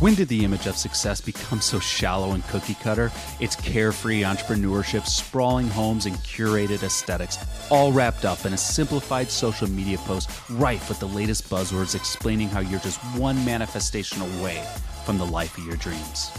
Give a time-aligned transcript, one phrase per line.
[0.00, 3.12] When did the image of success become so shallow and cookie cutter?
[3.38, 7.36] It's carefree entrepreneurship, sprawling homes, and curated aesthetics,
[7.70, 12.48] all wrapped up in a simplified social media post rife with the latest buzzwords explaining
[12.48, 14.66] how you're just one manifestation away
[15.04, 16.30] from the life of your dreams.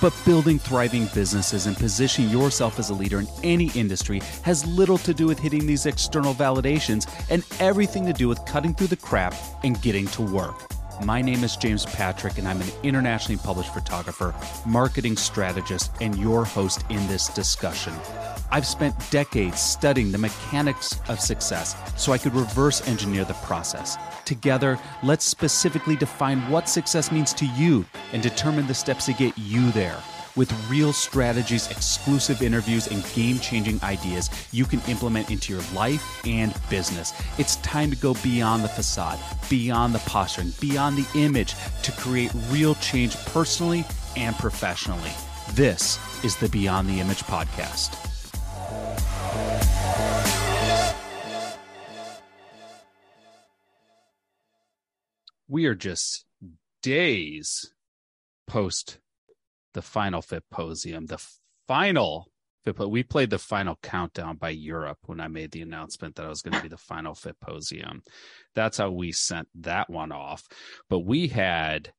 [0.00, 4.98] But building thriving businesses and positioning yourself as a leader in any industry has little
[4.98, 8.96] to do with hitting these external validations and everything to do with cutting through the
[8.96, 10.77] crap and getting to work.
[11.04, 14.34] My name is James Patrick, and I'm an internationally published photographer,
[14.66, 17.92] marketing strategist, and your host in this discussion.
[18.50, 23.96] I've spent decades studying the mechanics of success so I could reverse engineer the process.
[24.24, 29.38] Together, let's specifically define what success means to you and determine the steps to get
[29.38, 29.98] you there
[30.38, 36.24] with real strategies, exclusive interviews, and game changing ideas you can implement into your life
[36.24, 37.12] and business.
[37.38, 39.18] It's time to go beyond the facade,
[39.50, 43.84] beyond the posturing, beyond the image to create real change personally
[44.16, 45.10] and professionally.
[45.52, 47.96] This is the Beyond the Image podcast.
[55.48, 56.26] We are just
[56.82, 57.72] days
[58.46, 58.98] post
[59.78, 61.24] the final Fitposium, the
[61.68, 62.26] final
[62.86, 66.42] we played the final countdown by Europe when I made the announcement that I was
[66.42, 68.00] going to be the final Fitposium.
[68.56, 70.48] That's how we sent that one off.
[70.90, 71.92] But we had,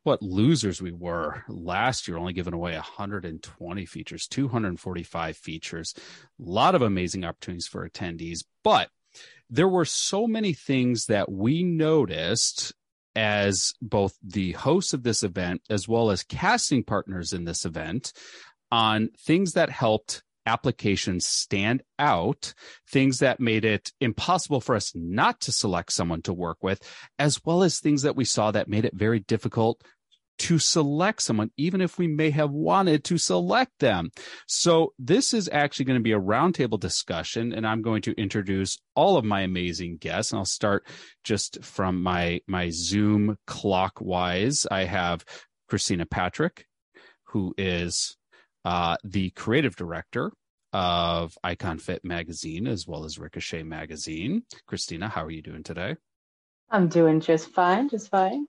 [0.05, 6.01] what losers we were last year, only giving away 120 features, 245 features, a
[6.39, 8.45] lot of amazing opportunities for attendees.
[8.65, 8.89] But
[9.49, 12.73] there were so many things that we noticed
[13.15, 18.13] as both the hosts of this event as well as casting partners in this event
[18.71, 22.55] on things that helped applications stand out,
[22.89, 26.81] things that made it impossible for us not to select someone to work with,
[27.19, 29.83] as well as things that we saw that made it very difficult
[30.39, 34.11] to select someone, even if we may have wanted to select them.
[34.49, 38.79] So this is actually going to be a roundtable discussion, and I'm going to introduce
[38.97, 40.33] all of my amazing guests.
[40.33, 40.85] And I'll start
[41.23, 44.67] just from my my Zoom clockwise.
[44.71, 45.25] I have
[45.69, 46.67] Christina Patrick,
[47.29, 48.17] who is
[48.65, 50.33] uh, the creative director
[50.73, 54.43] of Icon Fit magazine as well as Ricochet magazine.
[54.67, 55.97] Christina, how are you doing today?
[56.71, 58.47] I'm doing just fine, just fine.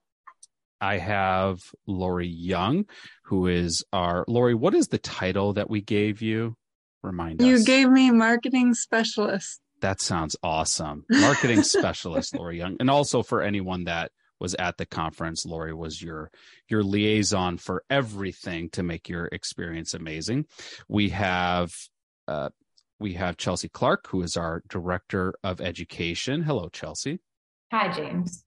[0.80, 2.86] I have Lori Young,
[3.26, 4.54] who is our Lori.
[4.54, 6.56] What is the title that we gave you?
[7.02, 7.60] Remind you us.
[7.60, 9.62] You gave me marketing specialist.
[9.82, 11.06] That sounds awesome.
[11.10, 12.78] Marketing specialist, Lori Young.
[12.80, 14.12] And also for anyone that
[14.44, 16.30] was at the conference, Lori was your
[16.68, 20.46] your liaison for everything to make your experience amazing.
[20.88, 21.74] We have
[22.28, 22.50] uh,
[23.00, 26.44] we have Chelsea Clark, who is our director of education.
[26.44, 27.20] Hello, Chelsea.
[27.72, 28.46] Hi, James.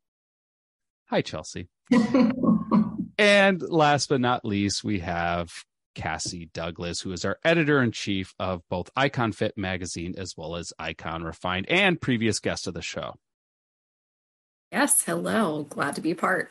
[1.06, 1.68] Hi, Chelsea.
[3.18, 5.50] and last but not least, we have
[5.94, 10.56] Cassie Douglas, who is our editor in chief of both Icon Fit magazine as well
[10.56, 13.14] as Icon Refined and previous guest of the show.
[14.72, 15.64] Yes, hello.
[15.68, 16.50] Glad to be part.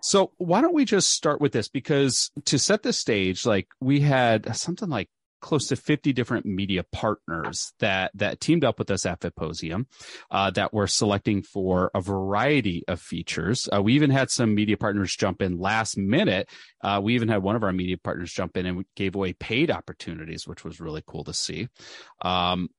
[0.00, 1.68] So, why don't we just start with this?
[1.68, 5.08] Because to set the stage, like we had something like
[5.44, 9.84] close to 50 different media partners that that teamed up with us at Fitposium
[10.30, 13.68] uh, that were selecting for a variety of features.
[13.70, 16.48] Uh, we even had some media partners jump in last minute.
[16.82, 19.70] Uh, we even had one of our media partners jump in and gave away paid
[19.70, 21.68] opportunities, which was really cool to see.
[22.22, 22.70] Um,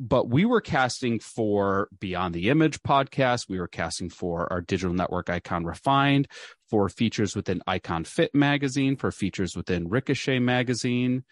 [0.00, 3.50] but we were casting for Beyond the Image podcast.
[3.50, 6.26] We were casting for our digital network Icon Refined,
[6.70, 11.24] for features within Icon Fit magazine, for features within Ricochet magazine.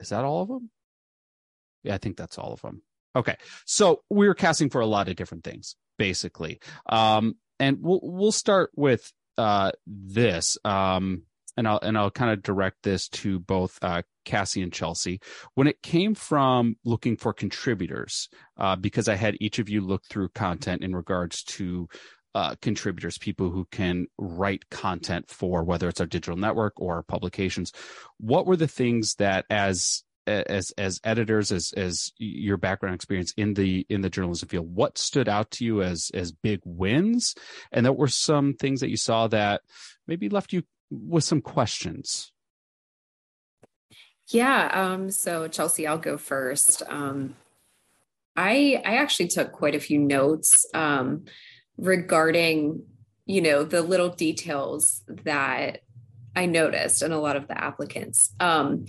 [0.00, 0.70] Is that all of them?
[1.84, 2.82] Yeah, I think that's all of them.
[3.14, 3.36] Okay.
[3.66, 6.58] So we are casting for a lot of different things, basically.
[6.88, 10.58] Um, and we'll we'll start with uh, this.
[10.64, 11.22] Um,
[11.56, 15.20] and I'll and I'll kind of direct this to both uh, Cassie and Chelsea.
[15.54, 18.28] When it came from looking for contributors,
[18.58, 21.88] uh, because I had each of you look through content in regards to
[22.34, 27.02] uh, contributors, people who can write content for whether it's our digital network or our
[27.02, 27.72] publications.
[28.18, 33.54] What were the things that, as as as editors as as your background experience in
[33.54, 37.34] the in the journalism field what stood out to you as as big wins
[37.72, 39.62] and that were some things that you saw that
[40.06, 42.32] maybe left you with some questions.
[44.28, 44.70] Yeah.
[44.72, 46.82] Um, so Chelsea, I'll go first.
[46.88, 47.36] Um,
[48.36, 51.24] I I actually took quite a few notes um,
[51.76, 52.82] regarding,
[53.26, 55.80] you know, the little details that
[56.34, 58.34] I noticed in a lot of the applicants.
[58.40, 58.86] Um,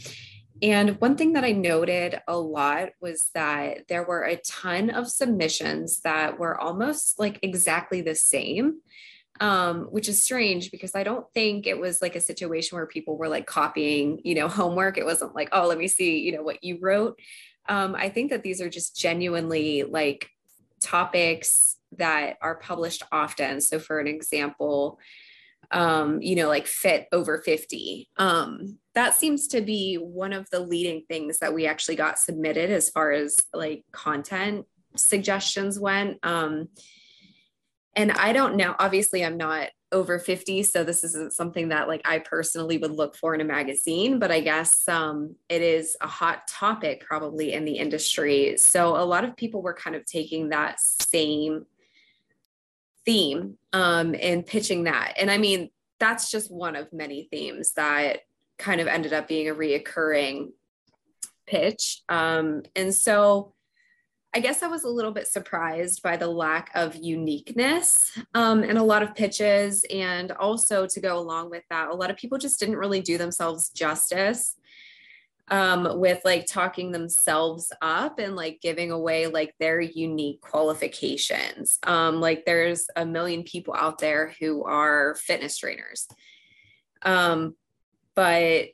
[0.62, 5.10] and one thing that I noted a lot was that there were a ton of
[5.10, 8.80] submissions that were almost like exactly the same
[9.40, 13.18] um, which is strange because I don't think it was like a situation where people
[13.18, 14.98] were like copying, you know, homework.
[14.98, 17.20] It wasn't like, oh, let me see, you know, what you wrote.
[17.68, 20.30] Um, I think that these are just genuinely like
[20.82, 23.62] topics that are published often.
[23.62, 25.00] So, for an example,
[25.72, 28.10] um, you know, like fit over 50.
[28.18, 32.70] Um, that seems to be one of the leading things that we actually got submitted
[32.70, 34.66] as far as like content
[34.96, 36.20] suggestions went.
[36.24, 36.70] Um,
[37.96, 42.02] and I don't know, obviously, I'm not over 50 so this isn't something that like
[42.04, 46.08] i personally would look for in a magazine but i guess um, it is a
[46.08, 48.58] hot topic probably in the industry.
[48.58, 51.68] So a lot of people were kind of taking that same
[53.06, 55.14] theme um, and pitching that.
[55.18, 55.70] And i mean
[56.00, 58.22] that's just one of many themes that
[58.58, 60.52] kind of ended up being a reoccurring
[61.46, 62.02] pitch.
[62.10, 63.54] Um, and so
[64.36, 68.78] I guess I was a little bit surprised by the lack of uniqueness um, in
[68.78, 69.86] a lot of pitches.
[69.92, 73.20] And also to go along with that, a lot of people just didn't really do
[73.20, 74.56] themselves justice
[75.50, 81.78] um, with like talking themselves up and like giving away like their unique qualifications.
[81.84, 86.08] Um, like there's a million people out there who are fitness trainers.
[87.04, 87.56] Um,
[88.16, 88.70] but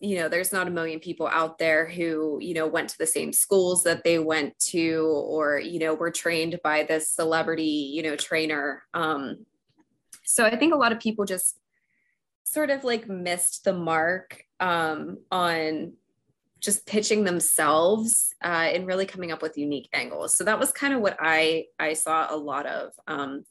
[0.00, 3.06] you know there's not a million people out there who you know went to the
[3.06, 8.02] same schools that they went to or you know were trained by this celebrity you
[8.02, 8.82] know trainer.
[8.94, 9.46] Um
[10.28, 11.58] so i think a lot of people just
[12.42, 15.92] sort of like missed the mark um on
[16.58, 20.34] just pitching themselves uh, and really coming up with unique angles.
[20.34, 22.92] So that was kind of what i i saw a lot of.
[23.06, 23.44] Um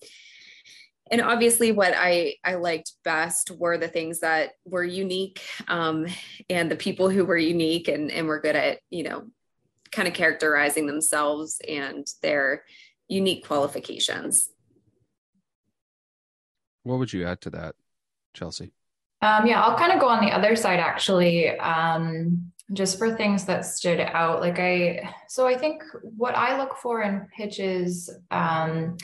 [1.11, 6.05] and obviously what i i liked best were the things that were unique um,
[6.49, 9.25] and the people who were unique and and were good at you know
[9.91, 12.63] kind of characterizing themselves and their
[13.07, 14.49] unique qualifications.
[16.83, 17.75] What would you add to that
[18.33, 18.71] chelsea?
[19.21, 21.57] Um, yeah i'll kind of go on the other side actually.
[21.57, 25.83] Um, just for things that stood out like i so i think
[26.17, 28.97] what i look for in pitches um,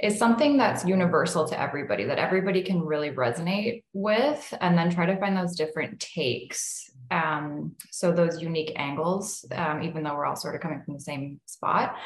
[0.00, 5.06] is something that's universal to everybody that everybody can really resonate with and then try
[5.06, 10.36] to find those different takes um, so those unique angles um, even though we're all
[10.36, 11.96] sort of coming from the same spot.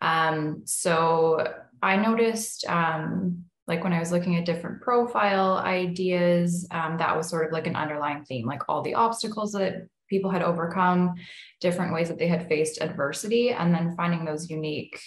[0.00, 1.46] Um, so
[1.82, 7.28] i noticed um, like when I was looking at different profile ideas, um, that was
[7.28, 11.14] sort of like an underlying theme, like all the obstacles that people had overcome,
[11.60, 15.00] different ways that they had faced adversity, and then finding those unique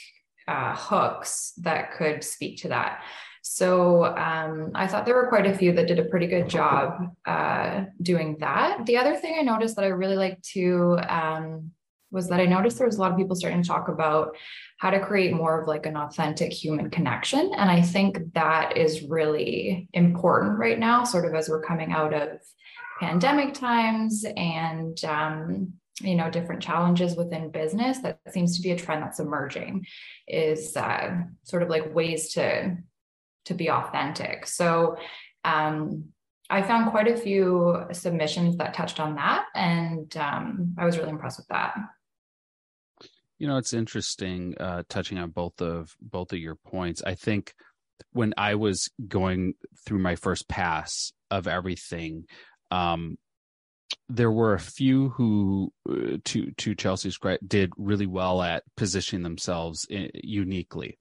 [0.47, 3.03] uh, hooks that could speak to that.
[3.43, 7.15] So um, I thought there were quite a few that did a pretty good job
[7.25, 8.85] uh, doing that.
[8.85, 11.71] The other thing I noticed that I really like to um,
[12.11, 14.35] was that I noticed there was a lot of people starting to talk about
[14.77, 17.51] how to create more of like an authentic human connection.
[17.55, 22.13] And I think that is really important right now, sort of as we're coming out
[22.13, 22.29] of
[23.01, 28.77] pandemic times and um, you know different challenges within business that seems to be a
[28.77, 29.85] trend that's emerging
[30.27, 31.09] is uh,
[31.43, 32.77] sort of like ways to
[33.45, 34.45] to be authentic.
[34.47, 34.97] So
[35.43, 36.05] um,
[36.51, 41.09] i found quite a few submissions that touched on that and um, i was really
[41.09, 41.73] impressed with that.
[43.39, 47.01] You know it's interesting uh, touching on both of both of your points.
[47.03, 47.53] I think
[48.13, 49.53] when i was going
[49.85, 52.25] through my first pass of everything
[52.71, 53.17] um,
[54.09, 59.23] there were a few who, uh, to to Chelsea's credit, did really well at positioning
[59.23, 60.97] themselves in, uniquely,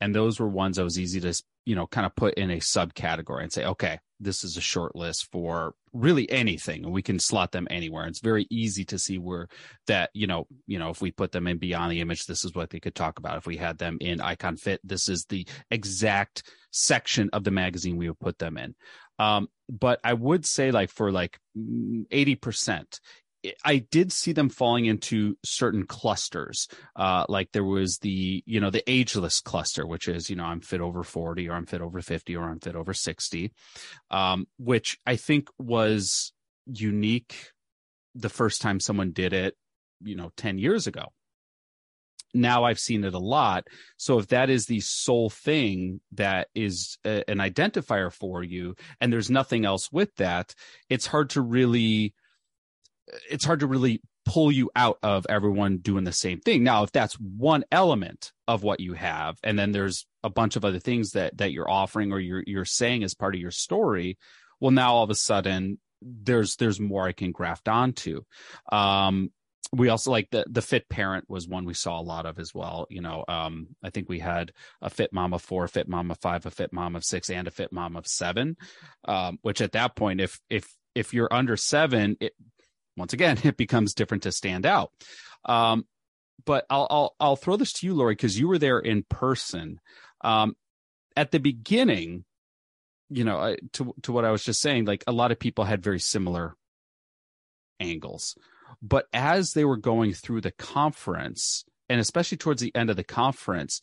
[0.00, 2.58] and those were ones that was easy to you know kind of put in a
[2.58, 7.18] subcategory and say, okay, this is a short list for really anything, and we can
[7.18, 8.06] slot them anywhere.
[8.06, 9.48] It's very easy to see where
[9.86, 12.54] that you know you know if we put them in beyond the image, this is
[12.54, 13.38] what they could talk about.
[13.38, 17.96] If we had them in icon fit, this is the exact section of the magazine
[17.96, 18.74] we would put them in.
[19.18, 23.00] Um, but I would say like for like 80%,
[23.64, 26.68] I did see them falling into certain clusters.
[26.96, 30.60] Uh, like there was the, you know, the ageless cluster, which is, you know, I'm
[30.60, 33.52] fit over 40 or I'm fit over 50 or I'm fit over 60,
[34.10, 36.32] um, which I think was
[36.66, 37.52] unique
[38.14, 39.56] the first time someone did it,
[40.02, 41.12] you know, 10 years ago.
[42.34, 43.66] Now I've seen it a lot.
[43.96, 49.12] So if that is the sole thing that is a, an identifier for you and
[49.12, 50.54] there's nothing else with that,
[50.88, 52.14] it's hard to really
[53.30, 56.62] it's hard to really pull you out of everyone doing the same thing.
[56.62, 60.64] Now, if that's one element of what you have, and then there's a bunch of
[60.64, 64.18] other things that that you're offering or you're you're saying as part of your story,
[64.60, 68.22] well, now all of a sudden there's there's more I can graft onto.
[68.70, 69.30] Um,
[69.72, 72.54] we also like the the fit parent was one we saw a lot of as
[72.54, 72.86] well.
[72.88, 76.10] You know, um, I think we had a fit mom of four, a fit mom
[76.10, 78.56] of five, a fit mom of six, and a fit mom of seven.
[79.04, 82.32] Um, which at that point, if if if you're under seven, it
[82.96, 84.90] once again, it becomes different to stand out.
[85.44, 85.86] Um,
[86.44, 89.80] but I'll, I'll, I'll throw this to you, Lori, because you were there in person.
[90.22, 90.56] Um,
[91.16, 92.24] at the beginning,
[93.10, 95.82] you know, to to what I was just saying, like a lot of people had
[95.82, 96.54] very similar
[97.80, 98.36] angles,
[98.82, 103.04] but as they were going through the conference, and especially towards the end of the
[103.04, 103.80] conference,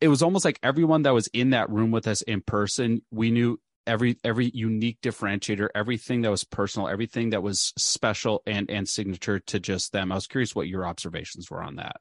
[0.00, 3.30] it was almost like everyone that was in that room with us in person, we
[3.30, 8.88] knew every every unique differentiator, everything that was personal, everything that was special and and
[8.88, 10.12] signature to just them.
[10.12, 11.96] I was curious what your observations were on that.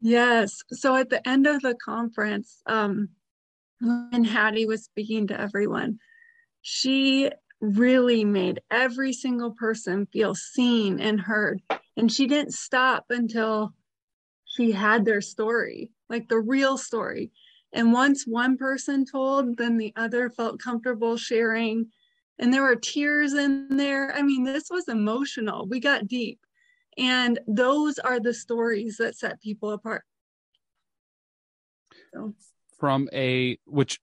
[0.00, 0.62] Yes.
[0.72, 3.10] So at the end of the conference, um,
[3.80, 5.98] when Hattie was speaking to everyone,
[6.62, 11.62] she really made every single person feel seen and heard.
[11.96, 13.74] And she didn't stop until
[14.44, 17.30] she had their story, like the real story.
[17.72, 21.90] And once one person told, then the other felt comfortable sharing.
[22.38, 24.12] And there were tears in there.
[24.14, 25.66] I mean, this was emotional.
[25.66, 26.40] We got deep.
[26.96, 30.02] And those are the stories that set people apart.
[32.12, 32.34] So.
[32.78, 34.00] From a, which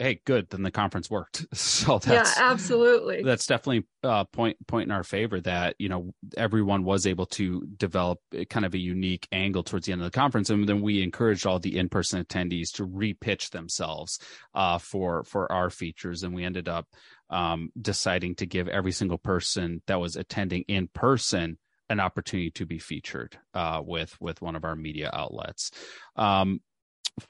[0.00, 1.46] hey, good, then the conference worked.
[1.60, 3.22] So that's yeah, absolutely.
[3.22, 7.66] That's definitely uh, point point in our favor that you know everyone was able to
[7.76, 11.02] develop kind of a unique angle towards the end of the conference, and then we
[11.02, 14.18] encouraged all the in person attendees to repitch themselves
[14.54, 16.86] uh, for for our features, and we ended up
[17.28, 22.66] um, deciding to give every single person that was attending in person an opportunity to
[22.66, 25.70] be featured uh, with with one of our media outlets.
[26.16, 26.60] Um,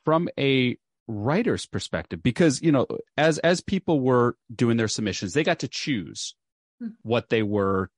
[0.05, 0.77] from a
[1.11, 2.87] writer's perspective because you know
[3.17, 6.35] as as people were doing their submissions they got to choose
[6.81, 6.89] hmm.
[7.03, 7.91] what they were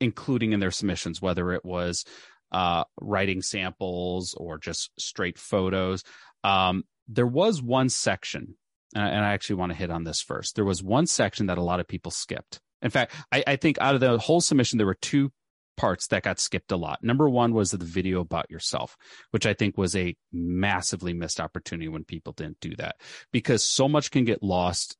[0.00, 2.04] including in their submissions whether it was
[2.52, 6.04] uh, writing samples or just straight photos.
[6.44, 8.54] Um, there was one section
[8.94, 10.54] and I, and I actually want to hit on this first.
[10.54, 12.60] There was one section that a lot of people skipped.
[12.82, 15.32] In fact I, I think out of the whole submission there were two
[15.76, 17.02] parts that got skipped a lot.
[17.02, 18.96] Number one was the video about yourself,
[19.30, 22.96] which I think was a massively missed opportunity when people didn't do that
[23.32, 24.96] because so much can get lost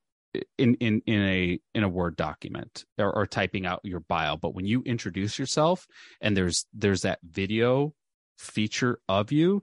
[0.59, 4.37] in in in a in a word document or, or typing out your bio.
[4.37, 5.87] But when you introduce yourself
[6.21, 7.95] and there's there's that video
[8.39, 9.63] feature of you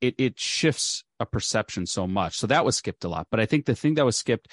[0.00, 2.36] it it shifts a perception so much.
[2.36, 3.28] So that was skipped a lot.
[3.30, 4.48] But i think the thing that was skipped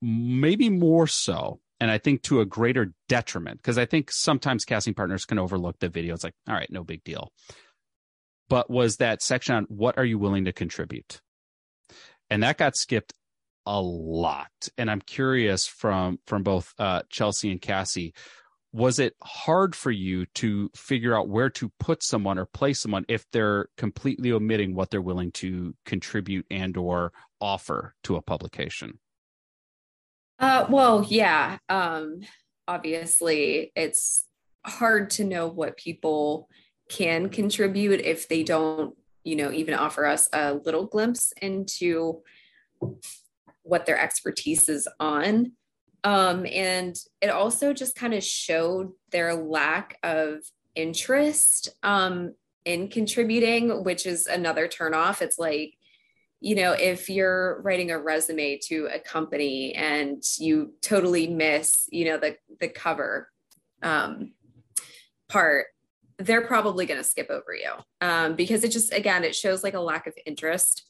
[0.00, 4.94] maybe more so and I think to a greater detriment because I think sometimes casting
[4.94, 6.14] partners can overlook the video.
[6.14, 7.32] It's like, all right, no big deal.
[8.48, 11.20] But was that section on what are you willing to contribute?
[12.30, 13.12] And that got skipped
[13.66, 14.68] a lot.
[14.76, 18.14] And I'm curious from from both uh, Chelsea and Cassie,
[18.72, 23.04] was it hard for you to figure out where to put someone or place someone
[23.08, 28.98] if they're completely omitting what they're willing to contribute and or offer to a publication?
[30.38, 31.58] Uh, well, yeah.
[31.68, 32.20] Um,
[32.66, 34.24] obviously, it's
[34.64, 36.48] hard to know what people
[36.88, 42.22] can contribute if they don't, you know, even offer us a little glimpse into
[43.62, 45.52] what their expertise is on.
[46.04, 50.38] Um, and it also just kind of showed their lack of
[50.74, 55.20] interest um, in contributing, which is another turnoff.
[55.20, 55.74] It's like,
[56.40, 62.04] you know, if you're writing a resume to a company and you totally miss, you
[62.04, 63.28] know, the the cover
[63.82, 64.32] um,
[65.28, 65.66] part,
[66.18, 69.74] they're probably going to skip over you um, because it just again it shows like
[69.74, 70.84] a lack of interest,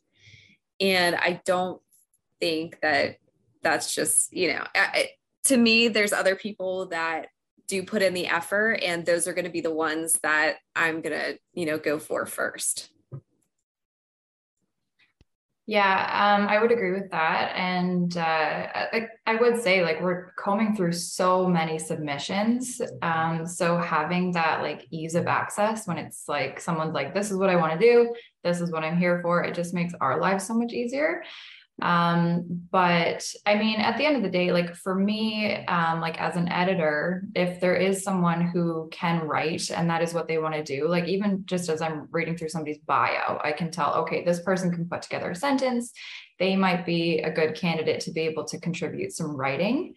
[0.81, 1.81] and I don't
[2.41, 3.17] think that
[3.63, 5.11] that's just you know I,
[5.45, 7.29] to me there's other people that
[7.67, 11.01] do put in the effort and those are going to be the ones that I'm
[11.01, 12.91] going to you know go for first.
[15.69, 17.53] Yeah, um, I would agree with that.
[17.55, 18.21] And uh,
[18.91, 22.81] I, I, would say, like, we're combing through so many submissions.
[23.03, 27.37] Um, so having that like ease of access when it's like someone's like, this is
[27.37, 30.19] what I want to do, this is what I'm here for, it just makes our
[30.19, 31.23] lives so much easier.
[31.81, 36.21] Um, but I mean, at the end of the day, like for me, um, like
[36.21, 40.39] as an editor, if there is someone who can write and that is what they
[40.39, 43.95] want to do, like even just as I'm reading through somebody's bio, I can tell,
[43.97, 45.93] okay, this person can put together a sentence.
[46.39, 49.95] They might be a good candidate to be able to contribute some writing.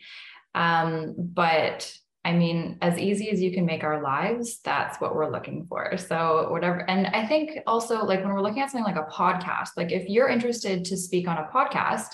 [0.54, 1.92] Um, but
[2.24, 5.98] I mean, as easy as you can make our lives, that's what we're looking for.
[5.98, 6.88] So, whatever.
[6.90, 10.08] And I think also, like, when we're looking at something like a podcast, like, if
[10.08, 12.10] you're interested to speak on a podcast,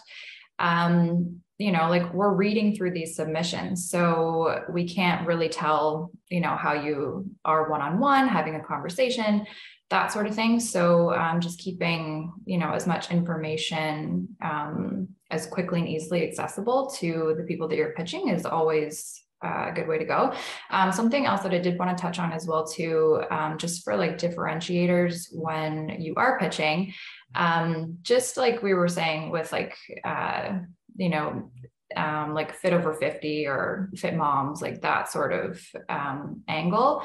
[0.60, 3.90] um, you know, like we're reading through these submissions.
[3.90, 8.64] So we can't really tell, you know, how you are one on one, having a
[8.64, 9.46] conversation,
[9.90, 10.60] that sort of thing.
[10.60, 16.92] So um, just keeping, you know, as much information um, as quickly and easily accessible
[17.00, 20.34] to the people that you're pitching is always a good way to go.
[20.70, 23.84] Um, something else that I did want to touch on as well too, um, just
[23.84, 26.94] for like differentiators when you are pitching,
[27.36, 30.60] um, just like we were saying with like uh,
[30.96, 31.52] you know
[31.96, 37.04] um, like fit over 50 or fit moms, like that sort of um, angle.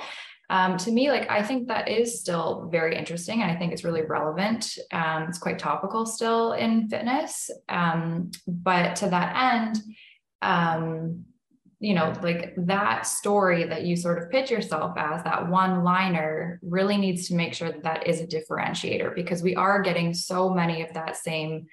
[0.50, 3.84] Um, to me, like I think that is still very interesting, and I think it's
[3.84, 4.76] really relevant.
[4.92, 9.78] Um, it's quite topical still in fitness, um, but to that end,
[10.42, 11.24] um,
[11.82, 16.60] you know, like that story that you sort of pitch yourself as that one liner
[16.62, 20.48] really needs to make sure that that is a differentiator because we are getting so
[20.48, 21.66] many of that same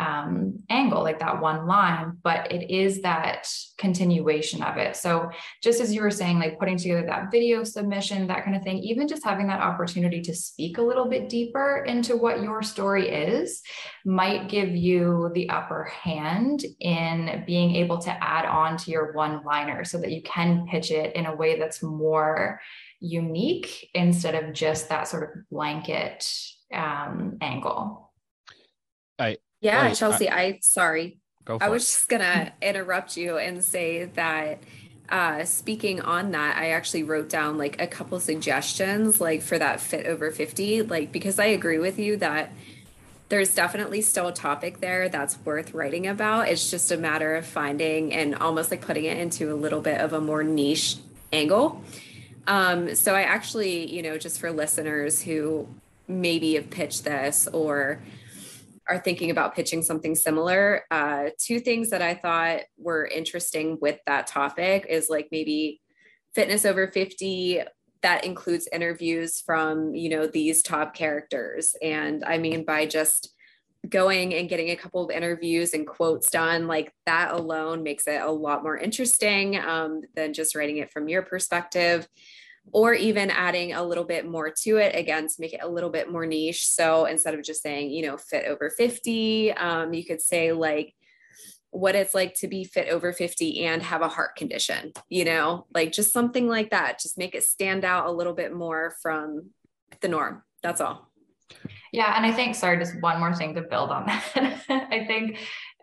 [0.00, 4.96] um, angle, like that one line, but it is that continuation of it.
[4.96, 5.30] So,
[5.62, 8.78] just as you were saying, like putting together that video submission, that kind of thing,
[8.78, 13.10] even just having that opportunity to speak a little bit deeper into what your story
[13.10, 13.60] is
[14.06, 19.44] might give you the upper hand in being able to add on to your one
[19.44, 22.58] liner so that you can pitch it in a way that's more
[23.00, 26.26] unique instead of just that sort of blanket
[26.72, 28.09] um, angle.
[29.60, 31.18] Yeah, oh, Chelsea, I, I sorry.
[31.46, 31.86] I was it.
[31.86, 34.62] just gonna interrupt you and say that
[35.08, 39.80] uh, speaking on that, I actually wrote down like a couple suggestions, like for that
[39.80, 42.52] fit over 50, like because I agree with you that
[43.28, 46.48] there's definitely still a topic there that's worth writing about.
[46.48, 50.00] It's just a matter of finding and almost like putting it into a little bit
[50.00, 50.96] of a more niche
[51.32, 51.82] angle.
[52.46, 55.68] Um, so I actually, you know, just for listeners who
[56.08, 58.00] maybe have pitched this or
[58.90, 63.98] are thinking about pitching something similar, uh, two things that I thought were interesting with
[64.06, 65.80] that topic is like maybe
[66.34, 67.62] fitness over 50
[68.02, 71.74] that includes interviews from you know these top characters.
[71.82, 73.34] And i mean by just
[73.88, 78.20] going and getting a couple of interviews and quotes done like that alone makes it
[78.20, 82.06] a lot more interesting um, than just writing it from your perspective
[82.72, 85.90] or even adding a little bit more to it again to make it a little
[85.90, 86.66] bit more niche.
[86.66, 90.94] So instead of just saying you know fit over 50 um, you could say like
[91.70, 95.66] what it's like to be fit over 50 and have a heart condition you know
[95.72, 97.00] like just something like that.
[97.00, 99.50] Just make it stand out a little bit more from
[100.00, 100.42] the norm.
[100.62, 101.10] That's all.
[101.92, 104.62] Yeah and i think sorry just one more thing to build on that.
[104.68, 105.38] I think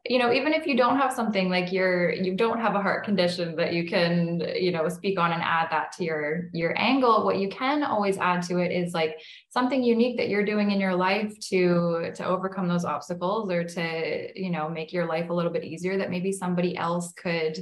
[0.10, 3.04] you know even if you don't have something like you're you don't have a heart
[3.04, 7.26] condition that you can you know speak on and add that to your your angle
[7.26, 9.18] what you can always add to it is like
[9.50, 14.30] something unique that you're doing in your life to to overcome those obstacles or to
[14.36, 17.58] you know make your life a little bit easier that maybe somebody else could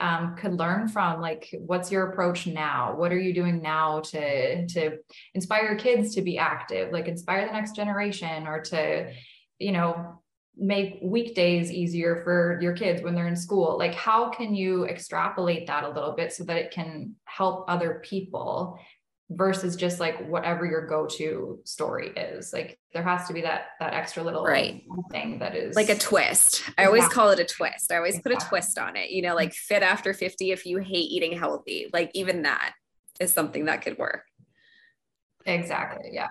[0.00, 1.20] um, could learn from.
[1.20, 2.94] Like what's your approach now?
[2.96, 4.98] What are you doing now to to
[5.34, 6.92] inspire kids to be active?
[6.92, 9.12] Like inspire the next generation or to
[9.58, 10.20] you know
[10.56, 13.76] make weekdays easier for your kids when they're in school?
[13.78, 18.00] Like how can you extrapolate that a little bit so that it can help other
[18.04, 18.78] people
[19.30, 22.52] versus just like whatever your go-to story is?
[22.52, 24.82] Like there has to be that that extra little right.
[25.10, 26.62] thing that is like a twist.
[26.78, 27.90] I always call it a twist.
[27.90, 30.78] I always put a twist on it you know like fit after 50 if you
[30.78, 31.90] hate eating healthy.
[31.92, 32.74] Like even that
[33.18, 34.22] is something that could work.
[35.46, 36.28] Exactly yeah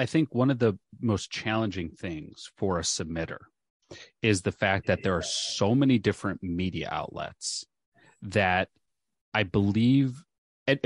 [0.00, 3.36] I think one of the most challenging things for a submitter
[4.22, 7.66] is the fact that there are so many different media outlets
[8.22, 8.70] that
[9.34, 10.24] I believe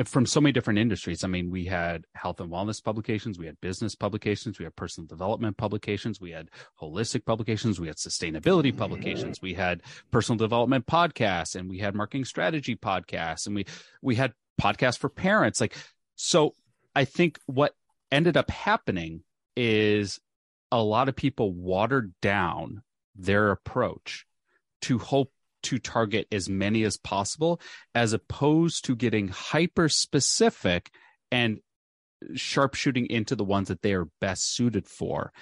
[0.06, 1.22] from so many different industries.
[1.22, 5.06] I mean, we had health and wellness publications, we had business publications, we had personal
[5.06, 6.48] development publications, we had
[6.82, 12.24] holistic publications, we had sustainability publications, we had personal development podcasts, and we had marketing
[12.24, 13.64] strategy podcasts, and we
[14.02, 15.60] we had podcasts for parents.
[15.60, 15.76] Like,
[16.16, 16.54] so
[16.96, 17.74] I think what
[18.10, 19.22] ended up happening
[19.56, 20.20] is
[20.70, 22.82] a lot of people watered down
[23.14, 24.26] their approach
[24.82, 25.30] to hope
[25.62, 27.60] to target as many as possible,
[27.94, 30.90] as opposed to getting hyper specific
[31.32, 31.58] and
[32.34, 35.32] sharpshooting into the ones that they are best suited for.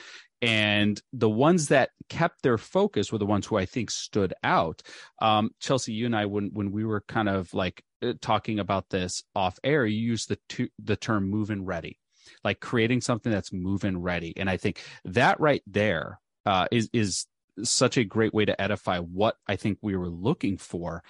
[0.41, 4.83] And the ones that kept their focus were the ones who I think stood out.
[5.21, 8.91] Um, Chelsea, you and I, when when we were kind of like uh, talking about
[8.91, 11.99] this off air, you used the the term "move and ready,"
[12.45, 14.33] like creating something that's move and ready.
[14.37, 17.27] And I think that right there uh, is is
[17.63, 21.03] such a great way to edify what I think we were looking for.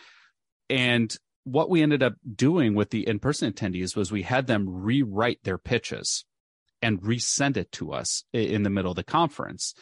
[0.69, 5.43] And what we ended up doing with the in-person attendees was we had them rewrite
[5.45, 6.25] their pitches
[6.81, 9.75] and resend it to us in the middle of the conference.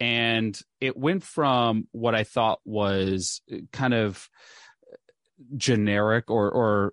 [0.00, 3.42] And it went from what I thought was
[3.72, 4.28] kind of
[5.56, 6.90] generic or, or uh,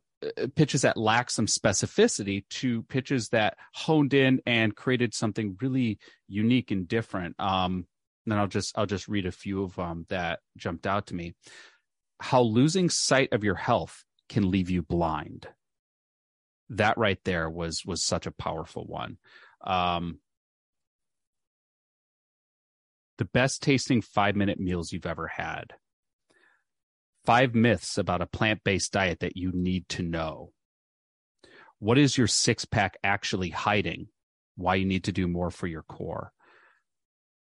[0.56, 6.72] pitches that lack some specificity to pitches that honed in and created something really unique
[6.72, 7.36] and different.
[7.40, 7.88] Um,
[8.26, 11.34] and I'll just I'll just read a few of them that jumped out to me.
[12.20, 15.48] How losing sight of your health can leave you blind.
[16.70, 19.18] That right there was was such a powerful one.
[19.62, 20.20] Um,
[23.18, 25.74] the best tasting five minute meals you've ever had.
[27.26, 30.52] Five myths about a plant based diet that you need to know.
[31.80, 34.08] What is your six pack actually hiding?
[34.56, 36.32] Why you need to do more for your core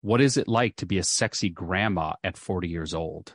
[0.03, 3.35] what is it like to be a sexy grandma at 40 years old?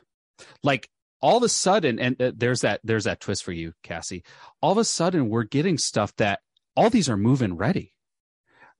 [0.62, 0.88] Like
[1.20, 4.24] all of a sudden, and uh, there's that there's that twist for you, Cassie.
[4.60, 6.40] All of a sudden, we're getting stuff that
[6.76, 7.94] all these are moving ready.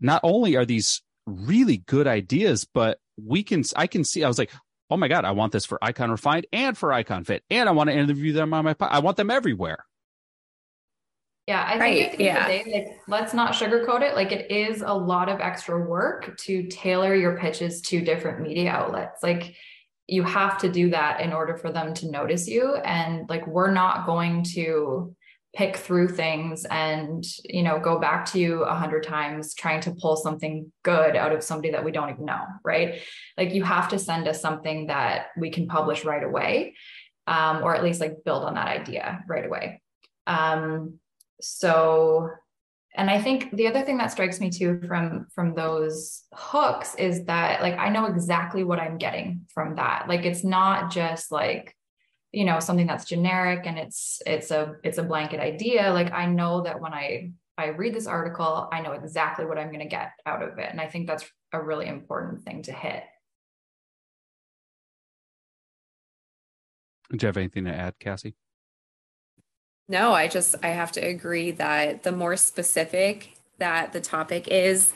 [0.00, 4.22] Not only are these really good ideas, but we can I can see.
[4.22, 4.52] I was like,
[4.90, 7.72] oh my god, I want this for Icon Refined and for Icon Fit, and I
[7.72, 8.74] want to interview them on my.
[8.74, 8.92] Podcast.
[8.92, 9.84] I want them everywhere.
[11.46, 11.98] Yeah, I right.
[11.98, 12.46] think at the yeah.
[12.48, 14.16] Day, like, let's not sugarcoat it.
[14.16, 18.70] Like it is a lot of extra work to tailor your pitches to different media
[18.70, 19.22] outlets.
[19.22, 19.54] Like
[20.08, 22.74] you have to do that in order for them to notice you.
[22.76, 25.15] And like we're not going to
[25.56, 29.94] pick through things and you know go back to you a hundred times trying to
[30.00, 33.00] pull something good out of somebody that we don't even know right?
[33.38, 36.74] Like you have to send us something that we can publish right away
[37.26, 39.80] um, or at least like build on that idea right away.
[40.26, 40.98] Um,
[41.40, 42.30] so
[42.98, 47.26] and i think the other thing that strikes me too from from those hooks is
[47.26, 50.08] that like i know exactly what i'm getting from that.
[50.08, 51.75] Like it's not just like
[52.32, 56.26] you know something that's generic and it's it's a it's a blanket idea like i
[56.26, 59.86] know that when i i read this article i know exactly what i'm going to
[59.86, 61.24] get out of it and i think that's
[61.56, 63.02] a really important thing to hit.
[67.10, 68.34] Do you have anything to add cassie?
[69.88, 74.92] No, I just I have to agree that the more specific that the topic is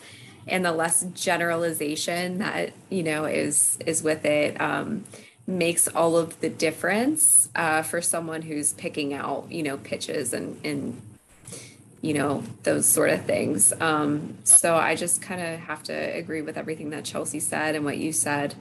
[0.46, 5.04] and the less generalization that, you know, is is with it um
[5.50, 10.60] makes all of the difference uh, for someone who's picking out, you know, pitches and
[10.64, 11.00] and
[12.02, 13.72] you know those sort of things.
[13.80, 17.84] Um, so I just kind of have to agree with everything that Chelsea said and
[17.84, 18.54] what you said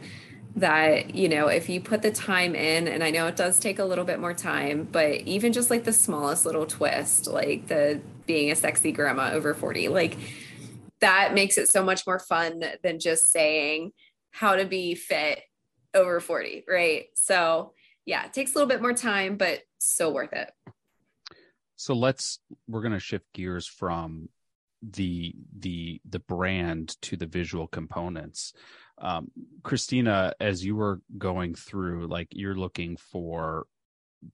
[0.55, 3.77] that you know if you put the time in and i know it does take
[3.77, 7.99] a little bit more time but even just like the smallest little twist like the
[8.25, 10.17] being a sexy grandma over 40 like
[11.01, 13.91] that makes it so much more fun than just saying
[14.31, 15.39] how to be fit
[15.93, 17.05] over 40 right?
[17.15, 17.73] So
[18.05, 20.51] yeah it takes a little bit more time but so worth it.
[21.75, 24.29] So let's we're going to shift gears from
[24.81, 28.53] the the the brand to the visual components.
[28.97, 29.31] Um,
[29.63, 33.65] Christina, as you were going through, like you're looking for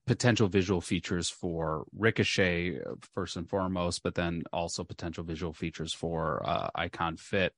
[0.06, 2.80] potential visual features for Ricochet
[3.14, 7.54] first and foremost, but then also potential visual features for uh, Icon Fit.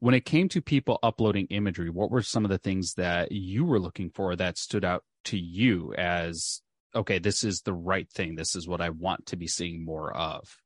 [0.00, 3.64] When it came to people uploading imagery, what were some of the things that you
[3.64, 6.62] were looking for that stood out to you as
[6.94, 8.34] okay, this is the right thing.
[8.34, 10.56] This is what I want to be seeing more of.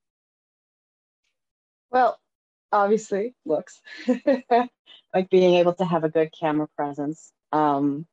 [1.90, 2.18] Well,
[2.70, 3.80] obviously, looks.
[5.14, 8.06] like being able to have a good camera presence um,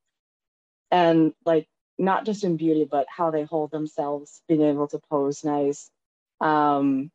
[0.92, 5.44] and like not just in beauty but how they hold themselves being able to pose
[5.44, 5.90] nice
[6.42, 7.12] um,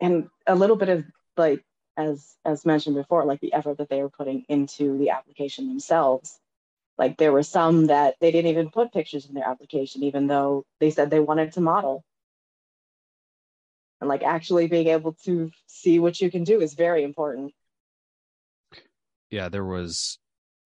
[0.00, 1.04] and a little bit of
[1.36, 1.62] like
[2.00, 6.38] as as mentioned before like the effort that they were putting into the application themselves.
[6.98, 10.64] Like there were some that they didn't even put pictures in their application even though
[10.80, 12.04] they said they wanted to model.
[14.00, 17.52] And like actually being able to see what you can do is very important.
[19.30, 20.18] Yeah, there was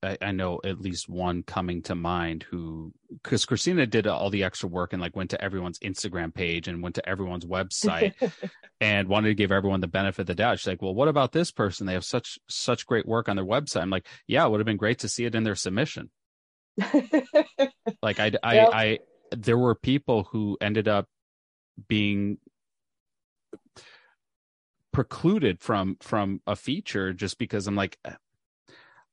[0.05, 4.45] I, I know at least one coming to mind who because Christina did all the
[4.45, 8.15] extra work and like went to everyone's Instagram page and went to everyone's website
[8.81, 10.59] and wanted to give everyone the benefit of the doubt.
[10.59, 11.87] She's like, well, what about this person?
[11.87, 13.83] They have such such great work on their website.
[13.83, 16.11] I'm like, yeah, it would have been great to see it in their submission.
[18.03, 18.71] like I, I, yep.
[18.73, 18.99] I,
[19.33, 21.09] there were people who ended up
[21.89, 22.39] being
[24.93, 27.99] precluded from from a feature just because I'm like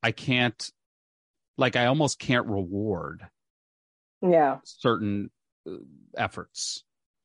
[0.02, 0.70] I can't
[1.58, 3.26] like I almost can't reward
[4.22, 5.30] yeah certain
[5.68, 5.76] uh,
[6.16, 6.84] efforts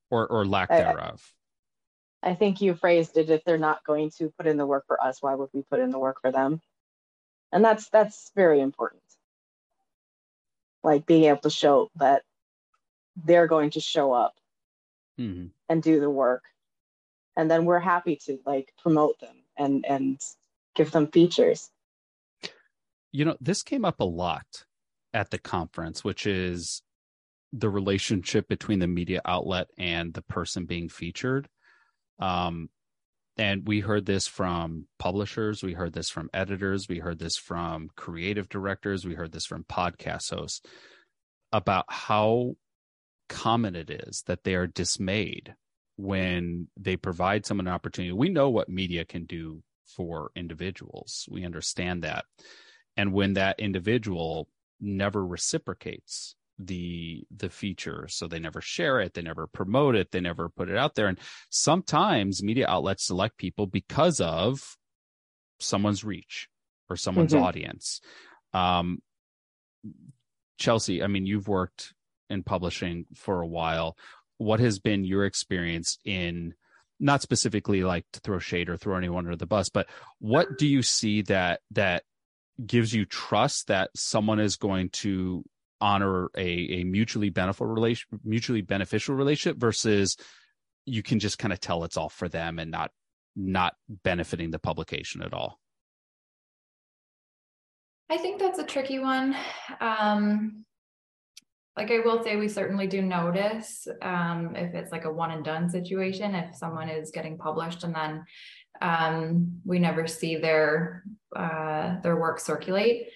[0.09, 1.33] or or lack thereof.
[2.23, 4.85] I, I think you phrased it if they're not going to put in the work
[4.87, 6.61] for us, why would we put in the work for them?
[7.51, 9.03] And that's that's very important.
[10.83, 12.23] Like being able to show that
[13.15, 14.35] they're going to show up
[15.19, 15.47] mm-hmm.
[15.69, 16.43] and do the work
[17.37, 20.19] and then we're happy to like promote them and and
[20.75, 21.69] give them features
[23.11, 24.45] you know this came up a lot
[25.13, 26.81] at the conference which is
[27.53, 31.47] the relationship between the media outlet and the person being featured
[32.19, 32.69] um
[33.37, 37.89] and we heard this from publishers we heard this from editors we heard this from
[37.95, 40.61] creative directors we heard this from podcast hosts
[41.53, 42.55] about how
[43.29, 45.55] common it is that they are dismayed
[45.97, 48.11] when they provide someone an opportunity.
[48.11, 51.27] We know what media can do for individuals.
[51.29, 52.25] We understand that.
[52.97, 54.49] And when that individual
[54.81, 60.19] never reciprocates the the feature so they never share it they never promote it they
[60.19, 61.07] never put it out there.
[61.07, 64.75] And sometimes media outlets select people because of
[65.59, 66.49] someone's reach
[66.89, 67.43] or someone's mm-hmm.
[67.43, 68.01] audience.
[68.53, 69.01] Um
[70.57, 71.93] chelsea i mean you've worked
[72.29, 73.95] in publishing for a while.
[74.37, 76.55] What has been your experience in
[76.99, 80.65] not specifically like to throw shade or throw anyone under the bus but what do
[80.65, 82.01] you see that that
[82.65, 85.43] gives you trust that someone is going to
[85.79, 90.17] honor a, a mutually beneficial mutually beneficial relationship versus
[90.85, 92.91] you can just kind of tell it's all for them and not
[93.35, 95.59] not benefiting the publication at all.
[98.09, 99.35] I think that's a tricky one.
[99.79, 100.65] Um
[101.77, 105.45] like I will say, we certainly do notice um, if it's like a one and
[105.45, 108.25] done situation, if someone is getting published and then
[108.81, 111.03] um, we never see their
[111.35, 113.09] uh, their work circulate.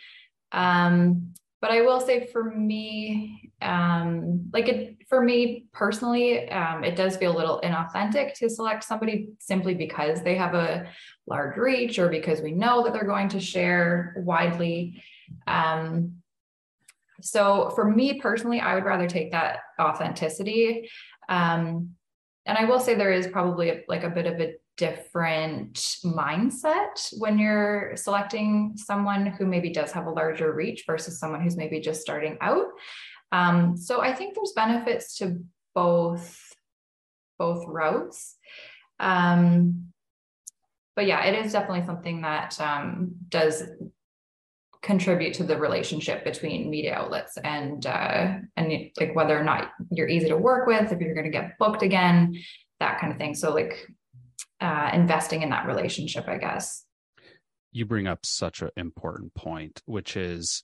[0.52, 6.96] Um, but I will say, for me, um, like it for me personally, um, it
[6.96, 10.88] does feel a little inauthentic to select somebody simply because they have a
[11.28, 15.04] large reach or because we know that they're going to share widely.
[15.46, 16.22] Um,
[17.22, 20.90] so for me personally, I would rather take that authenticity.
[21.30, 21.92] Um,
[22.48, 27.14] and I will say there is probably a, like a bit of a different mindset
[27.20, 31.80] when you're selecting someone who maybe does have a larger reach versus someone who's maybe
[31.80, 32.66] just starting out.
[33.32, 35.44] Um, so I think there's benefits to
[35.76, 36.36] both
[37.38, 38.38] both routes.
[39.00, 39.94] Um,
[40.96, 43.64] but yeah, it is definitely something that um, does
[44.82, 50.08] contribute to the relationship between media outlets and uh, and like whether or not you're
[50.08, 52.36] easy to work with, if you're going to get booked again,
[52.80, 53.36] that kind of thing.
[53.36, 53.88] So like
[54.60, 56.86] uh, investing in that relationship, I guess.
[57.72, 60.64] You bring up such an important point, which is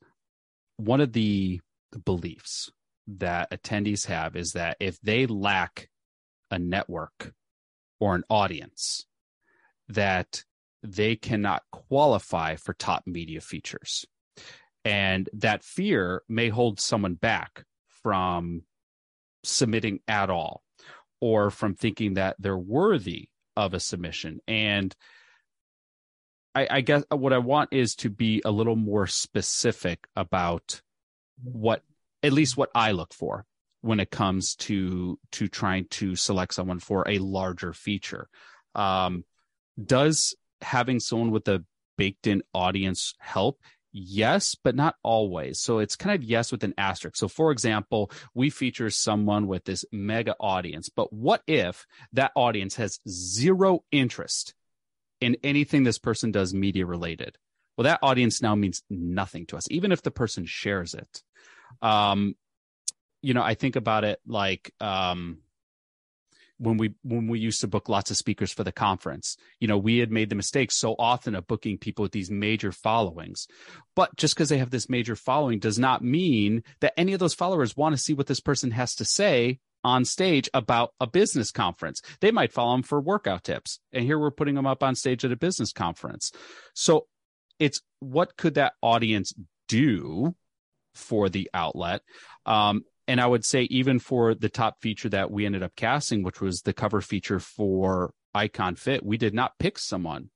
[0.78, 1.62] one of the
[2.06, 2.70] beliefs
[3.08, 5.90] that attendees have is that if they lack
[6.52, 7.34] a network
[8.00, 9.06] or an audience,
[9.90, 10.44] that
[10.84, 14.06] they cannot qualify for top media features.
[14.86, 17.64] And that fear may hold someone back
[18.04, 18.64] from
[19.44, 20.62] submitting at all
[21.20, 24.40] or from thinking that they're worthy of a submission.
[24.48, 24.96] And
[26.56, 30.82] I, I guess what I want is to be a little more specific about
[31.44, 31.82] what,
[32.24, 33.46] at least what I look for
[33.82, 38.28] when it comes to to trying to select someone for a larger feature.
[38.76, 39.24] Um,
[39.84, 41.64] does having someone with a
[41.98, 43.62] baked in audience help?
[44.00, 45.60] Yes, but not always.
[45.60, 47.18] So it's kind of yes with an asterisk.
[47.18, 52.76] So, for example, we feature someone with this mega audience, but what if that audience
[52.76, 54.54] has zero interest
[55.20, 57.40] in anything this person does media related?
[57.76, 61.24] Well, that audience now means nothing to us, even if the person shares it.
[61.82, 62.36] Um,
[63.24, 65.40] you know, I think about it like, um,
[66.58, 69.38] when we when we used to book lots of speakers for the conference.
[69.60, 72.72] You know we had made the mistake so often of booking people with these major
[72.72, 73.48] followings.
[73.96, 77.34] But just because they have this major following does not mean that any of those
[77.34, 81.52] followers want to see what this person has to say on stage about a business
[81.52, 82.02] conference.
[82.20, 83.80] They might follow them for workout tips.
[83.94, 86.32] And here we're putting them up on stage at a business conference.
[86.74, 87.08] So
[87.60, 89.34] it's what could that audience
[89.68, 90.36] do
[90.94, 92.02] for the outlet.
[92.46, 96.24] Um, and I would say even for the top feature that we ended up casting,
[96.24, 100.30] which was the cover feature for Icon Fit, we did not pick someone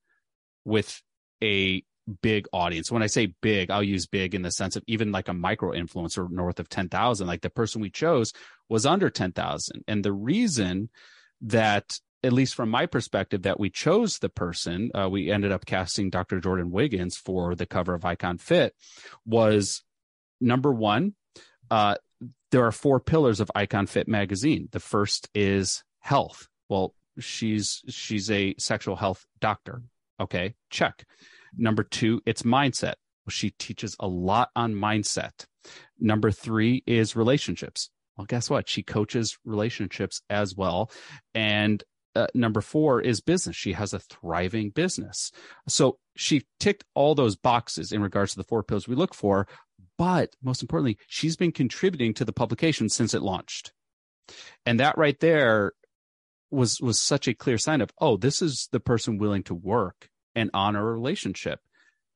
[0.63, 1.01] with
[1.43, 1.83] a
[2.21, 2.91] big audience.
[2.91, 5.71] When I say big, I'll use big in the sense of even like a micro
[5.71, 7.27] influencer north of 10,000.
[7.27, 8.33] Like the person we chose
[8.69, 9.83] was under 10,000.
[9.87, 10.89] And the reason
[11.41, 15.65] that, at least from my perspective, that we chose the person, uh, we ended up
[15.65, 16.39] casting Dr.
[16.39, 18.75] Jordan Wiggins for the cover of Icon Fit
[19.25, 19.83] was
[20.39, 21.15] number one,
[21.69, 21.95] uh,
[22.51, 24.69] there are four pillars of Icon Fit magazine.
[24.71, 26.47] The first is health.
[26.69, 29.83] Well, she's she's a sexual health doctor.
[30.19, 31.05] Okay, check.
[31.57, 32.95] Number two, it's mindset.
[33.25, 35.45] Well, She teaches a lot on mindset.
[35.99, 37.89] Number three is relationships.
[38.17, 38.67] Well, guess what?
[38.67, 40.91] She coaches relationships as well.
[41.33, 41.83] And
[42.15, 43.55] uh, number four is business.
[43.55, 45.31] She has a thriving business.
[45.67, 49.47] So she ticked all those boxes in regards to the four pillars we look for.
[50.01, 53.71] But most importantly, she's been contributing to the publication since it launched.
[54.65, 55.73] And that right there
[56.49, 60.09] was was such a clear sign of, oh, this is the person willing to work
[60.33, 61.59] and honor a relationship.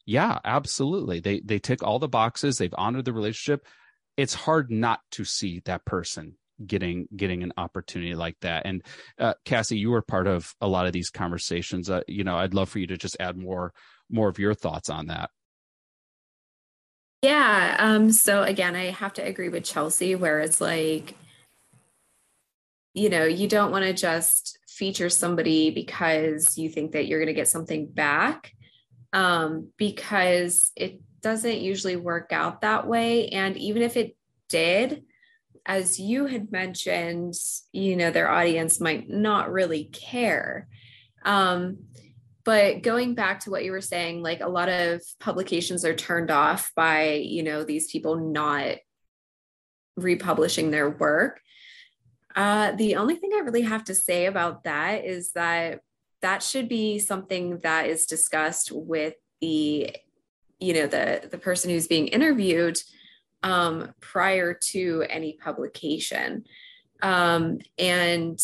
[0.04, 1.20] Yeah, absolutely.
[1.20, 2.58] They they tick all the boxes.
[2.58, 3.64] They've honored the relationship.
[4.18, 8.66] It's hard not to see that person getting getting an opportunity like that.
[8.66, 8.82] And
[9.20, 11.88] uh, Cassie, you were part of a lot of these conversations.
[11.88, 13.74] Uh, you know, I'd love for you to just add more
[14.10, 15.30] more of your thoughts on that.
[17.26, 17.76] Yeah.
[17.80, 21.16] Um, so again, I have to agree with Chelsea, where it's like,
[22.94, 27.26] you know, you don't want to just feature somebody because you think that you're going
[27.26, 28.52] to get something back
[29.12, 33.30] um, because it doesn't usually work out that way.
[33.30, 34.16] And even if it
[34.48, 35.04] did,
[35.66, 37.34] as you had mentioned,
[37.72, 40.68] you know, their audience might not really care.
[41.24, 41.88] Um,
[42.46, 46.30] but going back to what you were saying, like a lot of publications are turned
[46.30, 48.78] off by, you know, these people not
[49.98, 51.42] republishing their work.
[52.36, 55.80] Uh, the only thing I really have to say about that is that
[56.22, 59.96] that should be something that is discussed with the,
[60.60, 62.78] you know, the the person who's being interviewed
[63.42, 66.46] um, prior to any publication.
[67.02, 68.40] Um, and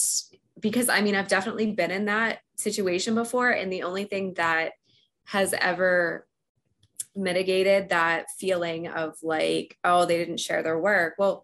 [0.60, 4.74] because I mean, I've definitely been in that situation before, and the only thing that
[5.26, 6.28] has ever
[7.16, 11.16] mitigated that feeling of like, oh, they didn't share their work.
[11.18, 11.44] Well,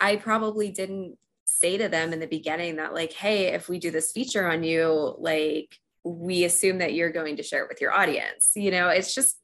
[0.00, 3.90] I probably didn't say to them in the beginning that like hey if we do
[3.90, 7.92] this feature on you like we assume that you're going to share it with your
[7.92, 9.38] audience you know it's just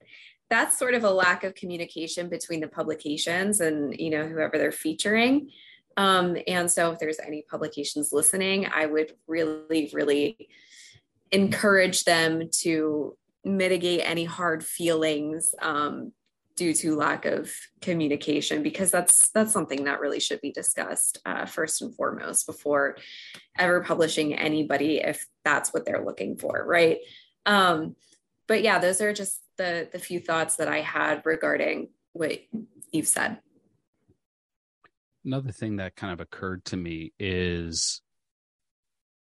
[0.50, 4.72] that's sort of a lack of communication between the publications and you know whoever they're
[4.72, 5.48] featuring
[5.96, 10.48] um, and so if there's any publications listening i would really really
[11.32, 16.12] encourage them to mitigate any hard feelings um,
[16.54, 21.46] due to lack of communication because that's that's something that really should be discussed uh,
[21.46, 22.96] first and foremost before
[23.58, 26.98] ever publishing anybody if that's what they're looking for right?
[27.46, 27.96] Um,
[28.46, 32.38] but yeah those are just the the few thoughts that i had regarding what
[32.92, 33.38] you've said.
[35.24, 38.02] Another thing that kind of occurred to me is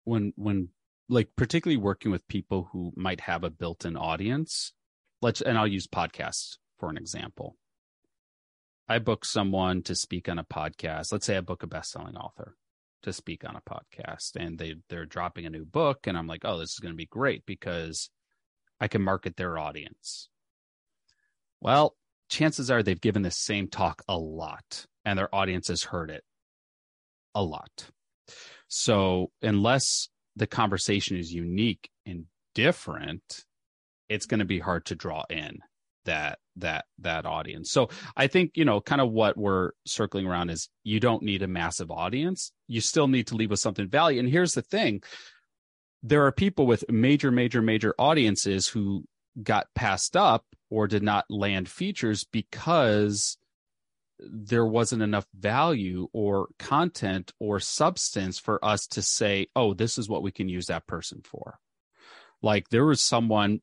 [0.04, 0.70] when when
[1.10, 4.74] like particularly working with people who might have a built-in audience
[5.22, 7.56] let's and i'll use podcasts for an example.
[8.88, 11.12] I book someone to speak on a podcast.
[11.12, 12.56] Let's say I book a best-selling author
[13.04, 16.42] to speak on a podcast and they they're dropping a new book and I'm like,
[16.46, 18.10] "Oh, this is going to be great because
[18.80, 20.30] I can market their audience."
[21.60, 21.96] Well,
[22.30, 26.24] chances are they've given the same talk a lot and their audience has heard it
[27.36, 27.90] a lot.
[28.68, 33.46] So, unless the conversation is unique and different,
[34.08, 35.60] it's going to be hard to draw in
[36.06, 37.72] that that that audience.
[37.72, 41.42] So I think, you know, kind of what we're circling around is you don't need
[41.42, 42.52] a massive audience.
[42.68, 44.20] You still need to leave with something value.
[44.20, 45.04] And here's the thing.
[46.04, 49.04] There are people with major major major audiences who
[49.44, 53.38] got passed up or did not land features because
[54.20, 60.10] there wasn't enough value or content or substance for us to say, oh, this is
[60.10, 61.60] what we can use that person for.
[62.42, 63.62] Like there was someone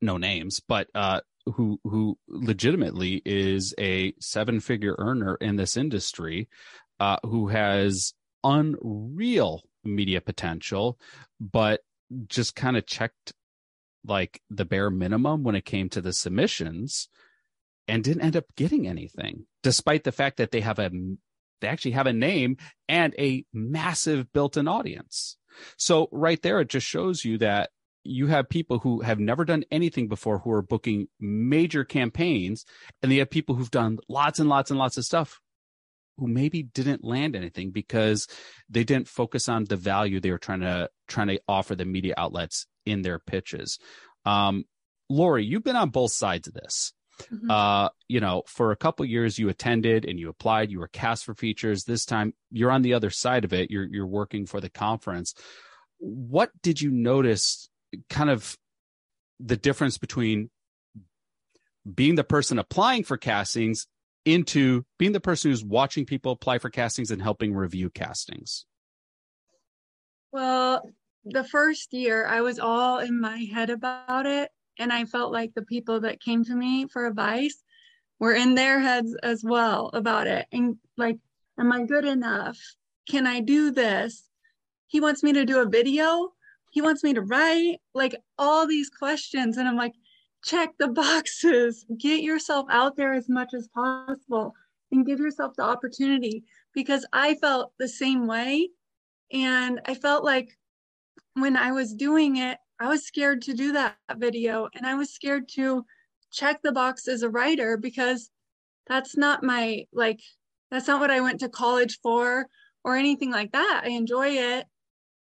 [0.00, 1.20] no names, but uh,
[1.54, 6.48] who who legitimately is a seven figure earner in this industry,
[7.00, 10.98] uh, who has unreal media potential,
[11.40, 11.80] but
[12.28, 13.32] just kind of checked
[14.04, 17.08] like the bare minimum when it came to the submissions
[17.88, 20.90] and didn't end up getting anything despite the fact that they have a
[21.60, 22.56] they actually have a name
[22.88, 25.36] and a massive built-in audience
[25.76, 27.70] so right there it just shows you that
[28.08, 32.64] you have people who have never done anything before who are booking major campaigns,
[33.02, 35.40] and they have people who've done lots and lots and lots of stuff
[36.16, 38.26] who maybe didn't land anything because
[38.68, 42.14] they didn't focus on the value they were trying to trying to offer the media
[42.16, 43.78] outlets in their pitches.
[44.24, 44.64] Um,
[45.08, 46.92] Lori, you've been on both sides of this.
[47.32, 47.50] Mm-hmm.
[47.50, 51.24] Uh, you know, for a couple years you attended and you applied, you were cast
[51.24, 51.84] for features.
[51.84, 53.70] This time you're on the other side of it.
[53.70, 55.34] You're you're working for the conference.
[55.98, 57.68] What did you notice
[58.08, 58.56] kind of
[59.40, 60.50] the difference between
[61.92, 63.86] being the person applying for castings
[64.24, 68.66] into being the person who's watching people apply for castings and helping review castings?
[70.32, 70.82] Well,
[71.24, 74.50] the first year I was all in my head about it.
[74.78, 77.62] And I felt like the people that came to me for advice
[78.18, 80.46] were in their heads as well about it.
[80.52, 81.18] And like,
[81.58, 82.58] am I good enough?
[83.08, 84.28] Can I do this?
[84.86, 86.32] He wants me to do a video.
[86.70, 89.56] He wants me to write, like all these questions.
[89.56, 89.94] And I'm like,
[90.44, 94.54] check the boxes, get yourself out there as much as possible
[94.90, 98.70] and give yourself the opportunity because I felt the same way.
[99.32, 100.56] And I felt like
[101.34, 105.12] when I was doing it, I was scared to do that video and I was
[105.12, 105.84] scared to
[106.30, 108.30] check the box as a writer because
[108.86, 110.20] that's not my like
[110.70, 112.46] that's not what I went to college for
[112.84, 113.82] or anything like that.
[113.84, 114.66] I enjoy it.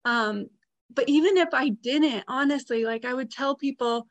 [0.05, 0.47] Um,
[0.93, 4.07] but even if I didn't, honestly, like I would tell people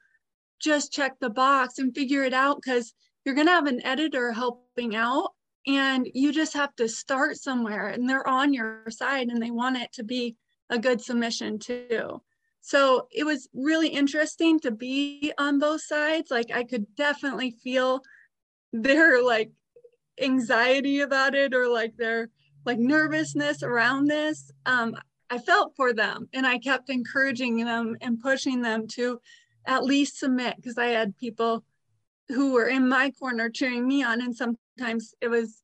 [0.60, 2.92] just check the box and figure it out because
[3.24, 5.30] you're going to have an editor helping out
[5.66, 9.76] and you just have to start somewhere and they're on your side and they want
[9.76, 10.36] it to be
[10.70, 12.20] a good submission too.
[12.66, 16.32] So it was really interesting to be on both sides.
[16.32, 18.02] Like I could definitely feel
[18.72, 19.52] their like
[20.20, 22.28] anxiety about it or like their
[22.64, 24.50] like nervousness around this.
[24.66, 24.96] Um,
[25.30, 29.20] I felt for them and I kept encouraging them and pushing them to
[29.64, 31.62] at least submit because I had people
[32.30, 34.20] who were in my corner cheering me on.
[34.20, 35.62] And sometimes it was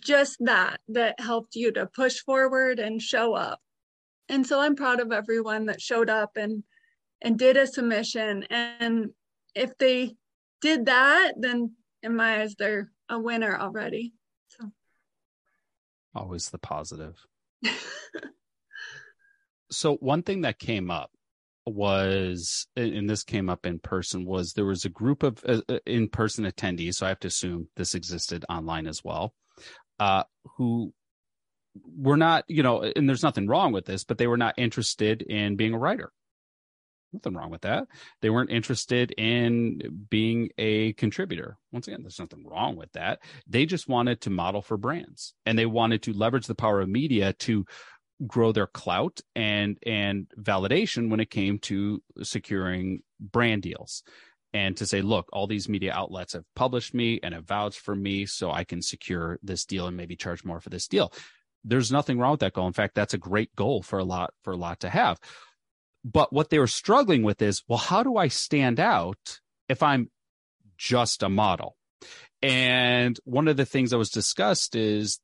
[0.00, 3.60] just that that helped you to push forward and show up.
[4.28, 6.62] And so I'm proud of everyone that showed up and
[7.22, 8.44] and did a submission.
[8.50, 9.10] And
[9.54, 10.16] if they
[10.60, 11.72] did that, then
[12.02, 14.12] in my eyes, they're a winner already.
[14.48, 14.70] So
[16.14, 17.16] always the positive.
[19.70, 21.10] so one thing that came up
[21.66, 25.78] was and this came up in person was there was a group of uh, uh
[25.84, 29.34] in-person attendees so i have to assume this existed online as well
[29.98, 30.22] uh,
[30.56, 30.92] who
[31.84, 35.22] were not you know and there's nothing wrong with this but they were not interested
[35.22, 36.12] in being a writer.
[37.12, 37.86] Nothing wrong with that.
[38.20, 41.56] They weren't interested in being a contributor.
[41.72, 43.20] Once again there's nothing wrong with that.
[43.46, 46.88] They just wanted to model for brands and they wanted to leverage the power of
[46.88, 47.64] media to
[48.26, 54.02] grow their clout and and validation when it came to securing brand deals
[54.54, 57.94] and to say look all these media outlets have published me and have vouched for
[57.94, 61.12] me so i can secure this deal and maybe charge more for this deal
[61.64, 62.66] there's nothing wrong with that goal.
[62.66, 65.18] In fact that's a great goal for a lot for a lot to have.
[66.04, 70.10] But what they were struggling with is well how do i stand out if i'm
[70.78, 71.76] just a model?
[72.42, 75.20] And one of the things that was discussed is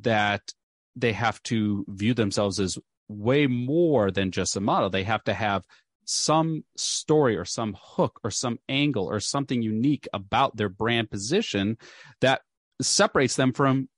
[0.00, 0.42] that
[0.96, 2.78] they have to view themselves as
[3.08, 4.90] way more than just a model.
[4.90, 5.64] They have to have
[6.06, 11.78] some story or some hook or some angle or something unique about their brand position
[12.20, 12.42] that
[12.80, 13.88] separates them from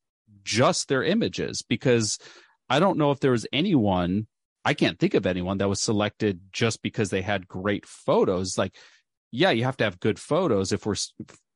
[0.46, 1.62] just their images.
[1.68, 2.18] Because
[2.70, 4.26] I don't know if there was anyone,
[4.64, 8.56] I can't think of anyone that was selected just because they had great photos.
[8.56, 8.74] Like,
[9.30, 10.96] yeah, you have to have good photos if we're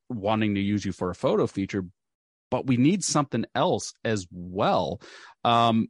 [0.09, 1.85] wanting to use you for a photo feature,
[2.49, 5.01] but we need something else as well.
[5.43, 5.87] Um,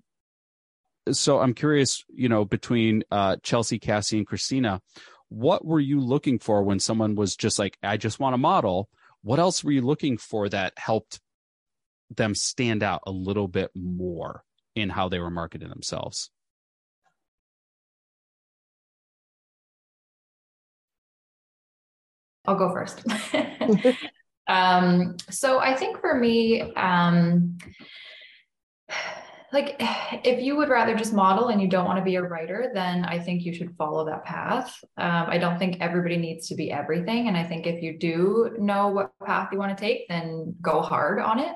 [1.12, 4.82] so I'm curious, you know, between uh, Chelsea, Cassie, and Christina,
[5.30, 8.90] what were you looking for when someone was just like, I just want a model?
[9.24, 11.20] What else were you looking for that helped
[12.16, 14.44] them stand out a little bit more
[14.76, 16.30] in how they were marketing themselves?
[22.46, 23.06] I'll go first.
[24.52, 27.58] Um, so I think for me, um,
[29.54, 32.72] like if you would rather just model and you don't want to be a writer,
[32.74, 34.78] then I think you should follow that path.
[34.98, 37.28] Um, I don't think everybody needs to be everything.
[37.28, 40.82] And I think if you do know what path you want to take, then go
[40.82, 41.54] hard on it.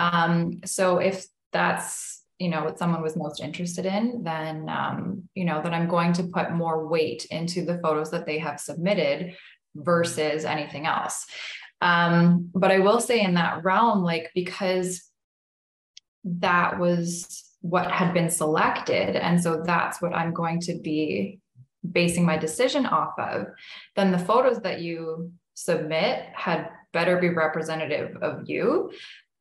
[0.00, 5.44] Um, so if that's you know what someone was most interested in then um, you
[5.44, 9.34] know that i'm going to put more weight into the photos that they have submitted
[9.74, 11.26] versus anything else
[11.80, 15.02] um, but I will say in that realm, like, because
[16.24, 19.16] that was what had been selected.
[19.16, 21.40] And so that's what I'm going to be
[21.90, 23.46] basing my decision off of,
[23.96, 28.90] then the photos that you submit had better be representative of you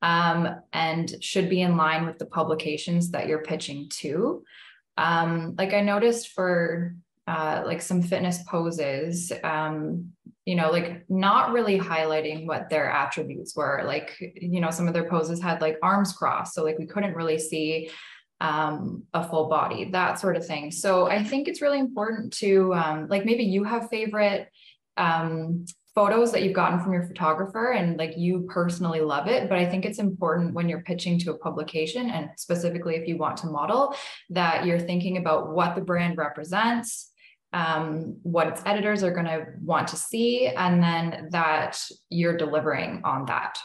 [0.01, 4.43] um, and should be in line with the publications that you're pitching to.
[4.97, 6.95] Um, like I noticed for
[7.27, 10.11] uh, like some fitness poses, um,
[10.45, 13.83] you know, like not really highlighting what their attributes were.
[13.85, 16.55] Like, you know, some of their poses had like arms crossed.
[16.55, 17.91] So, like, we couldn't really see
[18.41, 20.71] um, a full body, that sort of thing.
[20.71, 24.49] So, I think it's really important to, um, like, maybe you have favorite
[24.97, 25.65] um,
[25.99, 29.65] photos that you've gotten from your photographer and like you personally love it but i
[29.69, 33.47] think it's important when you're pitching to a publication and specifically if you want to
[33.47, 33.93] model
[34.29, 37.11] that you're thinking about what the brand represents
[37.51, 41.77] um, what its editors are going to want to see and then that
[42.09, 43.57] you're delivering on that.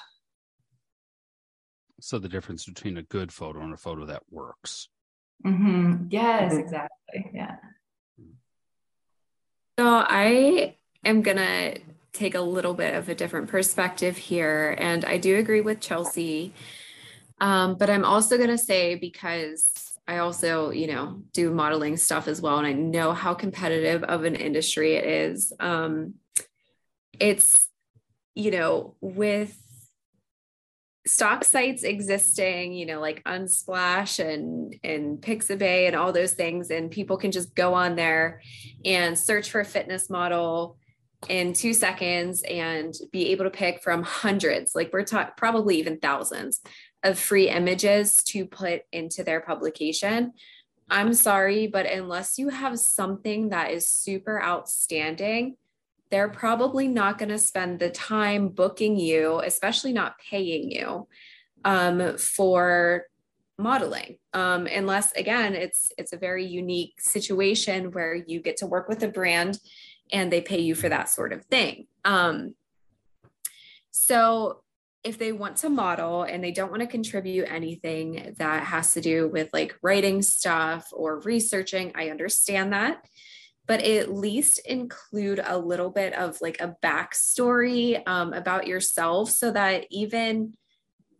[2.00, 4.88] So the difference between a good photo and a photo that works.
[5.46, 6.06] Mm-hmm.
[6.10, 6.60] yes mm-hmm.
[6.60, 7.30] exactly.
[7.34, 7.56] Yeah.
[9.78, 11.74] So i am gonna
[12.14, 14.76] take a little bit of a different perspective here.
[14.78, 16.54] And I do agree with Chelsea.
[17.40, 22.28] Um, but I'm also going to say, because I also, you know, do modeling stuff
[22.28, 25.52] as well, and I know how competitive of an industry it is.
[25.58, 26.14] Um,
[27.18, 27.68] it's,
[28.34, 29.56] you know, with
[31.06, 36.90] stock sites existing, you know, like Unsplash and and Pixabay and all those things, and
[36.90, 38.42] people can just go on there
[38.84, 40.76] and search for a fitness model
[41.28, 45.98] in two seconds and be able to pick from hundreds, like we're talking probably even
[45.98, 46.60] thousands
[47.02, 50.32] of free images to put into their publication.
[50.90, 55.56] I'm sorry, but unless you have something that is super outstanding,
[56.10, 61.08] they're probably not going to spend the time booking you, especially not paying you
[61.64, 63.06] um, for
[63.56, 68.88] modeling um, unless again it's it's a very unique situation where you get to work
[68.88, 69.60] with a brand
[70.12, 71.86] and they pay you for that sort of thing.
[72.04, 72.54] Um,
[73.90, 74.60] so
[75.04, 79.00] if they want to model and they don't want to contribute anything that has to
[79.00, 83.04] do with like writing stuff or researching, I understand that.
[83.66, 89.50] But at least include a little bit of like a backstory um, about yourself so
[89.52, 90.54] that even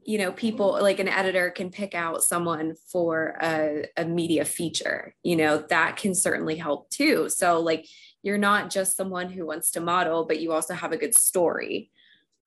[0.06, 5.14] you know people like an editor can pick out someone for a, a media feature
[5.22, 7.86] you know that can certainly help too so like
[8.24, 11.90] you're not just someone who wants to model, but you also have a good story.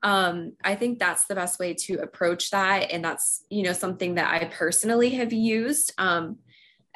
[0.02, 2.92] Um, I think that's the best way to approach that.
[2.92, 5.94] And that's, you know, something that I personally have used.
[6.00, 6.40] Um,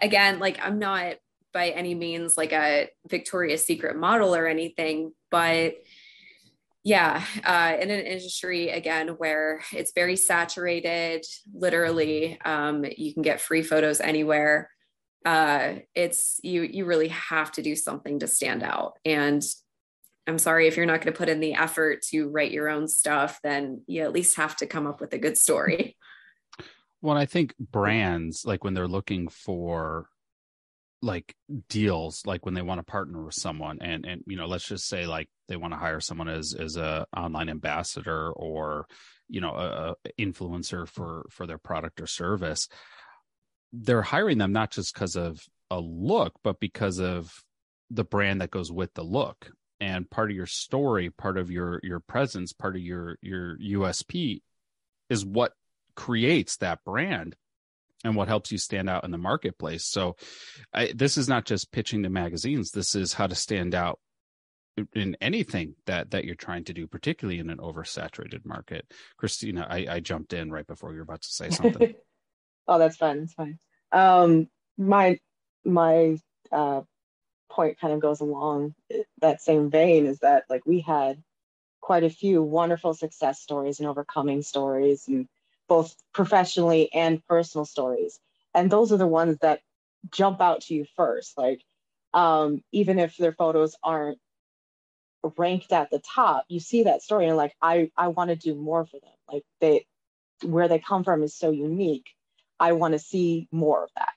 [0.01, 1.15] again, like I'm not
[1.53, 5.75] by any means like a Victoria's Secret model or anything, but
[6.83, 11.23] yeah, uh, in an industry again where it's very saturated,
[11.53, 14.71] literally, um, you can get free photos anywhere
[15.25, 18.97] uh, it's you you really have to do something to stand out.
[19.05, 19.43] And
[20.27, 22.87] i'm sorry if you're not going to put in the effort to write your own
[22.87, 25.97] stuff then you at least have to come up with a good story.
[27.03, 30.07] Well i think brands like when they're looking for
[31.01, 31.35] like
[31.67, 34.87] deals like when they want to partner with someone and and you know let's just
[34.87, 38.85] say like they want to hire someone as as a online ambassador or
[39.27, 42.67] you know a, a influencer for for their product or service
[43.73, 47.43] they're hiring them not just because of a look, but because of
[47.89, 49.51] the brand that goes with the look.
[49.79, 54.41] And part of your story, part of your your presence, part of your your USP
[55.09, 55.53] is what
[55.95, 57.35] creates that brand
[58.03, 59.85] and what helps you stand out in the marketplace.
[59.85, 60.15] So
[60.73, 62.71] I, this is not just pitching to magazines.
[62.71, 63.99] This is how to stand out
[64.93, 68.85] in anything that that you're trying to do, particularly in an oversaturated market.
[69.17, 71.95] Christina, I, I jumped in right before you were about to say something.
[72.67, 73.19] Oh, that's fine.
[73.19, 73.59] That's fine.
[73.91, 74.47] Um,
[74.77, 75.19] my
[75.65, 76.17] my
[76.51, 76.81] uh,
[77.49, 78.73] point kind of goes along
[79.21, 81.21] that same vein is that like we had
[81.81, 85.27] quite a few wonderful success stories and overcoming stories and
[85.67, 88.19] both professionally and personal stories
[88.53, 89.61] and those are the ones that
[90.11, 91.61] jump out to you first like
[92.13, 94.19] um, even if their photos aren't
[95.37, 98.55] ranked at the top you see that story and like i i want to do
[98.55, 99.85] more for them like they
[100.43, 102.07] where they come from is so unique
[102.61, 104.13] I want to see more of that.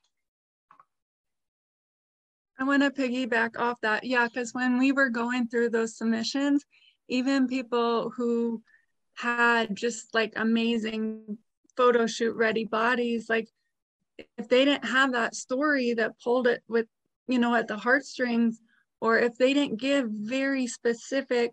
[2.59, 4.05] I want to piggyback off that.
[4.05, 6.63] Yeah, because when we were going through those submissions,
[7.09, 8.63] even people who
[9.15, 11.39] had just like amazing
[11.75, 13.49] photo shoot ready bodies, like
[14.37, 16.87] if they didn't have that story that pulled it with,
[17.27, 18.61] you know, at the heartstrings,
[19.01, 21.53] or if they didn't give very specific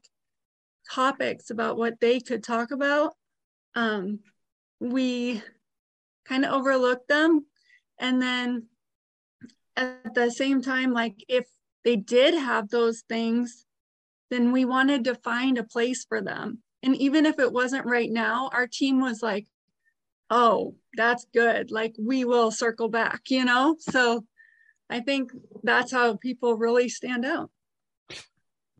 [0.91, 3.13] topics about what they could talk about,
[3.75, 4.19] um,
[4.81, 5.41] we
[6.25, 7.45] kind of overlook them.
[7.99, 8.67] And then
[9.75, 11.45] at the same time, like if
[11.83, 13.65] they did have those things,
[14.29, 16.59] then we wanted to find a place for them.
[16.83, 19.45] And even if it wasn't right now, our team was like,
[20.29, 21.71] oh, that's good.
[21.71, 23.75] Like we will circle back, you know?
[23.79, 24.25] So
[24.89, 25.31] I think
[25.63, 27.51] that's how people really stand out.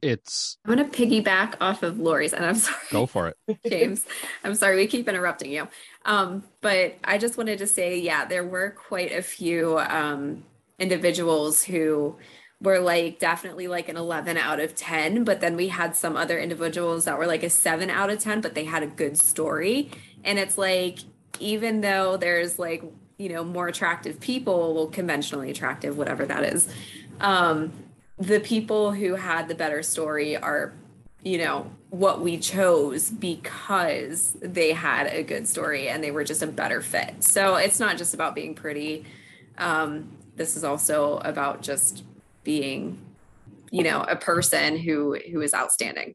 [0.01, 2.77] It's I'm gonna piggyback off of Lori's, and I'm sorry.
[2.91, 3.59] Go for it.
[3.69, 4.05] James.
[4.43, 5.67] I'm sorry we keep interrupting you.
[6.05, 10.43] Um, but I just wanted to say, yeah, there were quite a few um
[10.79, 12.15] individuals who
[12.59, 16.39] were like definitely like an 11 out of 10 but then we had some other
[16.39, 19.91] individuals that were like a 7 out of 10 but they had a good story
[20.23, 20.99] and it's like
[21.39, 22.83] even though there's like
[23.17, 26.67] you know more attractive people well conventionally attractive whatever that is
[27.19, 27.71] um
[28.21, 30.73] the people who had the better story are
[31.23, 36.41] you know what we chose because they had a good story and they were just
[36.41, 37.23] a better fit.
[37.23, 39.05] So it's not just about being pretty.
[39.57, 42.03] Um this is also about just
[42.43, 42.99] being
[43.71, 46.13] you know a person who who is outstanding.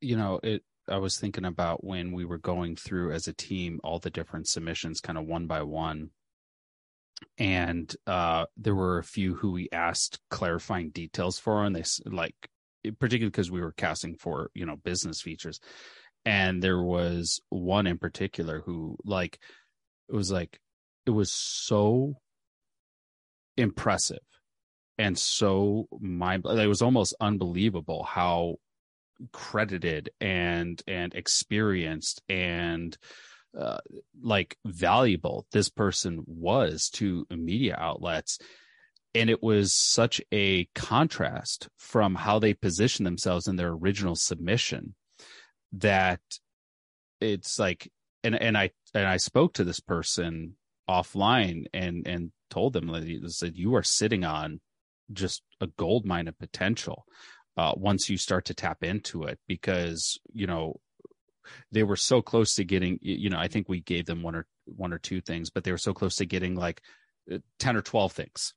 [0.00, 3.80] You know it i was thinking about when we were going through as a team
[3.82, 6.10] all the different submissions kind of one by one
[7.38, 12.34] and uh there were a few who we asked clarifying details for and they like
[12.98, 15.60] particularly because we were casting for you know business features.
[16.26, 19.38] And there was one in particular who like
[20.08, 20.58] it was like
[21.06, 22.14] it was so
[23.56, 24.18] impressive
[24.98, 28.56] and so mind it was almost unbelievable how
[29.32, 32.96] credited and and experienced and
[33.58, 33.78] uh,
[34.22, 35.46] like valuable.
[35.52, 38.38] This person was to media outlets
[39.14, 44.94] and it was such a contrast from how they positioned themselves in their original submission
[45.72, 46.20] that
[47.20, 47.90] it's like
[48.22, 50.56] and and I and I spoke to this person
[50.88, 54.60] offline and and told them that said you are sitting on
[55.12, 57.04] just a gold mine of potential
[57.56, 60.80] uh, once you start to tap into it because you know
[61.72, 64.46] they were so close to getting you know i think we gave them one or
[64.66, 66.80] one or two things but they were so close to getting like
[67.32, 68.54] uh, 10 or 12 things.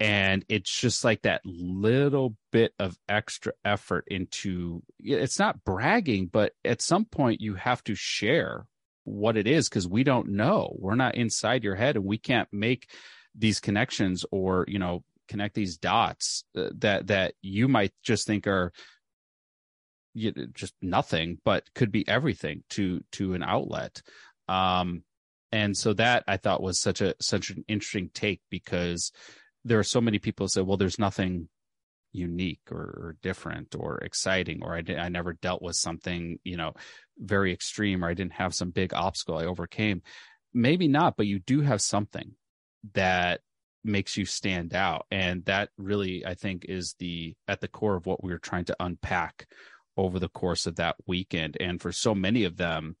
[0.00, 6.52] And it's just like that little bit of extra effort into it's not bragging but
[6.64, 8.66] at some point you have to share
[9.04, 10.74] what it is because we don't know.
[10.78, 12.90] We're not inside your head and we can't make
[13.36, 18.48] these connections or you know connect these dots uh, that that you might just think
[18.48, 18.72] are
[20.14, 24.00] you know, just nothing but could be everything to to an outlet.
[24.48, 25.02] Um
[25.52, 29.12] and so that i thought was such a such an interesting take because
[29.64, 31.48] there are so many people say well there's nothing
[32.14, 36.74] unique or, or different or exciting or I, I never dealt with something you know
[37.18, 40.02] very extreme or i didn't have some big obstacle i overcame.
[40.52, 42.32] Maybe not but you do have something
[42.94, 43.40] that
[43.82, 45.06] makes you stand out.
[45.10, 48.64] And that really i think is the at the core of what we are trying
[48.66, 49.46] to unpack
[49.96, 51.56] over the course of that weekend.
[51.60, 52.96] And for so many of them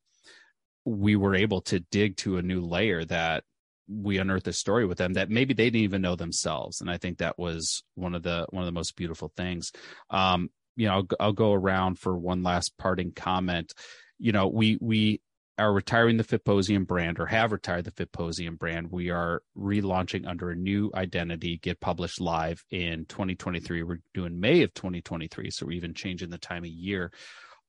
[0.84, 3.42] we were able to dig to a new layer that
[3.88, 6.80] we unearthed a story with them that maybe they didn't even know themselves.
[6.80, 9.72] And i think that was one of the one of the most beautiful things.
[10.10, 13.72] Um you know I'll, I'll go around for one last parting comment.
[14.18, 15.20] You know we we
[15.58, 18.90] are retiring the Fitposium brand or have retired the Fitposium brand.
[18.90, 23.82] We are relaunching under a new identity, get published live in 2023.
[23.84, 25.50] We're doing May of 2023.
[25.50, 27.12] So we're even changing the time of year.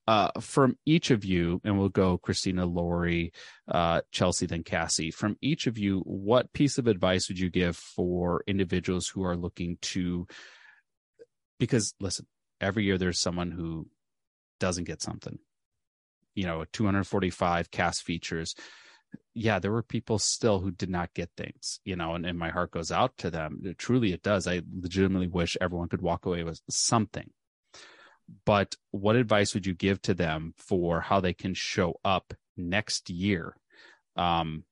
[0.08, 3.32] Uh, from each of you, and we'll go Christina, Lori,
[3.66, 5.10] uh, Chelsea, then Cassie.
[5.10, 9.36] From each of you, what piece of advice would you give for individuals who are
[9.36, 10.28] looking to?
[11.58, 12.26] Because listen,
[12.60, 13.88] every year there's someone who
[14.60, 15.40] doesn't get something
[16.36, 18.54] you know 245 cast features
[19.34, 22.50] yeah there were people still who did not get things you know and, and my
[22.50, 23.60] heart goes out to them.
[23.64, 24.46] It, truly it does.
[24.46, 27.30] I legitimately wish everyone could walk away with something.
[28.44, 33.10] But what advice would you give to them for how they can show up next
[33.10, 33.54] year
[34.16, 34.64] um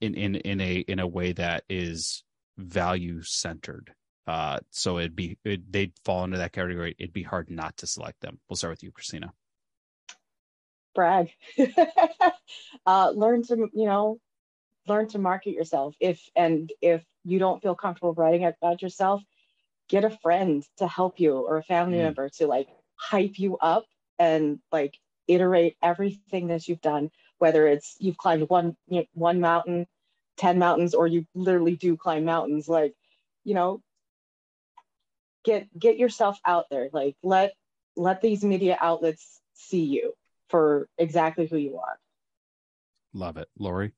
[0.00, 2.22] in in in a in a way that is
[2.56, 3.92] value centered
[4.28, 6.94] uh so it'd be it, they'd fall into that category.
[6.98, 8.38] It'd be hard not to select them.
[8.48, 9.32] We'll start with you christina
[10.94, 11.30] brag.
[12.86, 14.18] Uh, learn to you know
[14.86, 15.94] learn to market yourself.
[16.00, 19.22] If and if you don't feel comfortable writing about yourself
[19.88, 22.04] get a friend to help you or a family mm.
[22.04, 23.84] member to like hype you up
[24.18, 27.10] and like iterate everything that you've done.
[27.38, 29.86] Whether it's you've climbed one you know, one mountain
[30.36, 32.92] 10 mountains or you literally do climb mountains like
[33.44, 33.80] you know
[35.44, 36.88] get get yourself out there.
[36.92, 37.54] Like let
[37.96, 40.14] let these media outlets see you
[40.54, 41.98] for exactly who you are.
[43.12, 43.48] Love it.
[43.58, 43.92] Lori?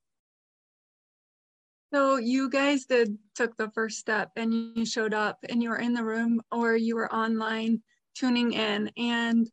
[1.92, 5.78] So you guys did took the first step and you showed up and you were
[5.78, 7.82] in the room or you were online
[8.14, 9.50] tuning in and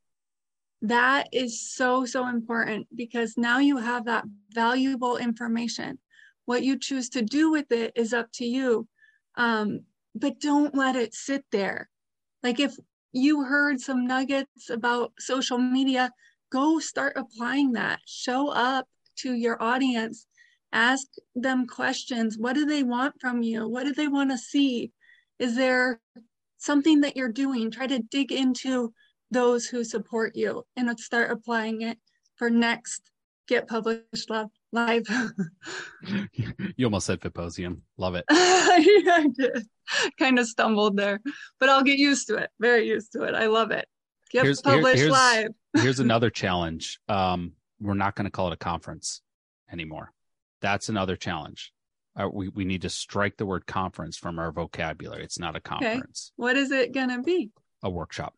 [0.81, 5.99] that is so so important because now you have that valuable information
[6.45, 8.87] what you choose to do with it is up to you
[9.35, 9.81] um,
[10.15, 11.89] but don't let it sit there
[12.43, 12.73] like if
[13.11, 16.09] you heard some nuggets about social media
[16.53, 18.85] go start applying that show up
[19.17, 20.27] to your audience
[20.71, 24.91] ask them questions what do they want from you what do they want to see
[25.39, 25.99] is there
[26.57, 28.93] something that you're doing try to dig into
[29.31, 31.97] those who support you and start applying it
[32.35, 33.01] for next
[33.47, 35.03] get published Love live
[36.75, 37.81] you almost said Fitposium.
[37.97, 38.25] Love it.
[38.31, 39.67] yeah, I did.
[40.17, 41.21] Kind of stumbled there,
[41.59, 42.49] but I'll get used to it.
[42.59, 43.35] Very used to it.
[43.35, 43.85] I love it.
[44.33, 45.51] Get here's, published here, here's, live.
[45.77, 46.99] here's another challenge.
[47.07, 49.21] Um, we're not going to call it a conference
[49.71, 50.11] anymore.
[50.61, 51.71] That's another challenge.
[52.15, 55.23] Uh, we, we need to strike the word conference from our vocabulary.
[55.23, 56.31] It's not a conference.
[56.31, 56.43] Okay.
[56.43, 57.51] What is it going to be?
[57.83, 58.33] A workshop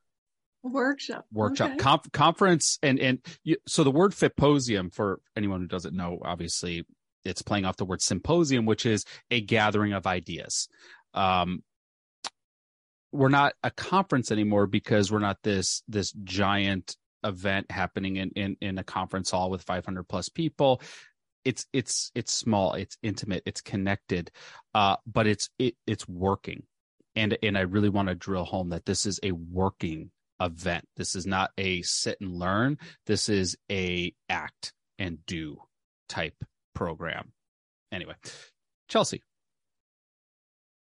[0.72, 1.78] workshop workshop okay.
[1.78, 6.86] Conf- conference and and you, so the word fitposium for anyone who doesn't know obviously
[7.24, 10.68] it's playing off the word symposium which is a gathering of ideas
[11.14, 11.62] um
[13.16, 18.57] we're not a conference anymore because we're not this this giant event happening in in,
[18.61, 20.82] in a conference hall with 500 plus people
[21.43, 24.32] it's it's it's small it's intimate it's connected
[24.74, 26.63] uh but it's it it's working
[27.16, 30.88] and and i really want to drill home that this is a working event.
[30.97, 32.78] This is not a sit and learn.
[33.05, 35.57] This is a act and do
[36.09, 36.36] type
[36.74, 37.32] program.
[37.91, 38.16] Anyway,
[38.89, 39.22] Chelsea.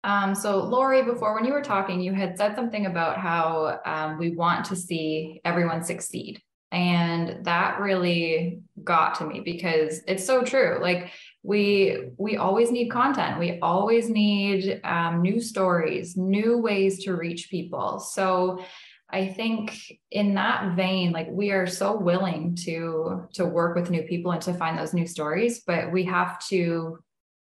[0.04, 4.18] Um, so Lori, before when you were talking, you had said something about how um,
[4.18, 6.42] we want to see everyone succeed.
[6.72, 10.80] And that really got to me because it's so true.
[10.82, 11.12] Like
[11.44, 13.40] we we always need content.
[13.40, 18.00] We always need um, new stories, new ways to reach people.
[18.00, 18.66] So
[19.08, 24.02] I think in that vein, like we are so willing to to work with new
[24.02, 26.98] people and to find those new stories, but we have to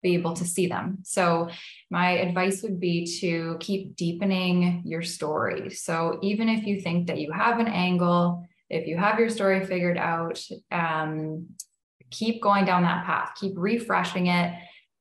[0.02, 0.98] be able to see them.
[1.02, 1.48] So
[1.90, 5.70] my advice would be to keep deepening your story.
[5.70, 9.64] So even if you think that you have an angle, if you have your story
[9.64, 10.40] figured out,
[10.70, 11.48] um,
[12.10, 14.54] keep going down that path, keep refreshing it.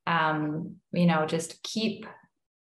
[0.05, 2.05] Um, you know, just keep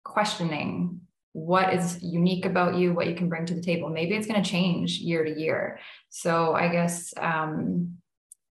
[0.05, 1.01] questioning
[1.33, 3.89] what is unique about you, what you can bring to the table.
[3.89, 5.81] Maybe it's going to change year to year.
[6.09, 7.97] So I guess um,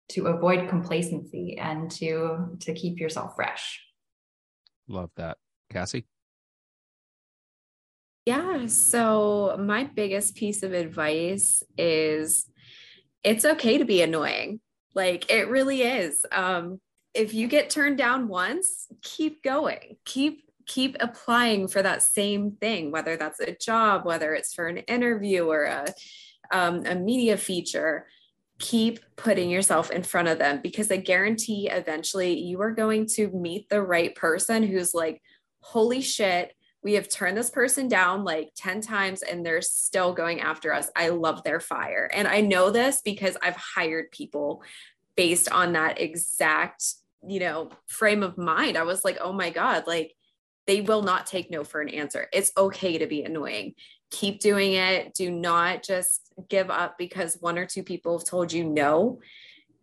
[0.10, 3.82] to avoid complacency and to to keep yourself fresh.
[4.88, 5.38] Love that,
[5.70, 6.06] Cassie.
[8.26, 8.66] Yeah.
[8.68, 12.50] So my biggest piece of advice is
[13.24, 14.60] it's okay to be annoying.
[14.94, 16.26] Like it really is.
[16.32, 16.80] Um,
[17.14, 19.98] if you get turned down once, keep going.
[20.06, 24.78] Keep keep applying for that same thing, whether that's a job, whether it's for an
[24.78, 25.86] interview or a,
[26.52, 28.08] um, a media feature.
[28.60, 33.30] Keep putting yourself in front of them because I guarantee eventually you are going to
[33.30, 35.22] meet the right person who's like,
[35.60, 36.54] holy shit,
[36.84, 40.90] we have turned this person down like 10 times and they're still going after us.
[40.96, 42.10] I love their fire.
[42.14, 44.64] And I know this because I've hired people
[45.18, 46.86] based on that exact,
[47.28, 48.78] you know, frame of mind.
[48.78, 50.14] I was like, oh my God, like
[50.68, 52.28] they will not take no for an answer.
[52.32, 53.74] It's okay to be annoying.
[54.16, 55.14] Keep doing it.
[55.14, 59.20] Do not just give up because one or two people have told you no.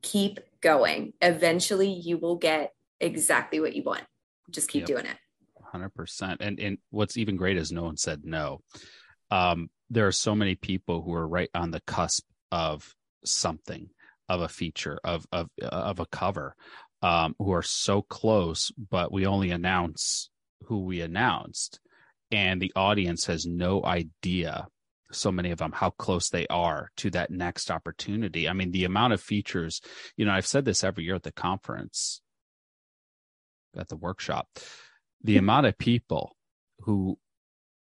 [0.00, 1.12] Keep going.
[1.20, 4.04] Eventually, you will get exactly what you want.
[4.50, 4.88] Just keep yep.
[4.88, 5.16] doing it.
[5.74, 6.38] 100%.
[6.40, 8.62] And and what's even great is no one said no.
[9.30, 12.94] Um, there are so many people who are right on the cusp of
[13.26, 13.90] something,
[14.30, 16.56] of a feature, of of of a cover,
[17.02, 20.30] um, who are so close, but we only announce
[20.66, 21.80] who we announced,
[22.32, 24.66] and the audience has no idea
[25.14, 28.48] so many of them how close they are to that next opportunity.
[28.48, 29.82] I mean, the amount of features,
[30.16, 32.22] you know, I've said this every year at the conference,
[33.76, 34.48] at the workshop,
[35.22, 36.34] the amount of people
[36.80, 37.18] who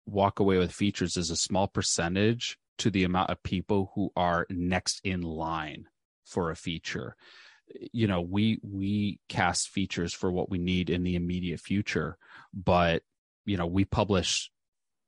[0.05, 4.47] walk away with features is a small percentage to the amount of people who are
[4.49, 5.85] next in line
[6.25, 7.15] for a feature
[7.91, 12.17] you know we we cast features for what we need in the immediate future
[12.53, 13.03] but
[13.49, 14.51] you know we publish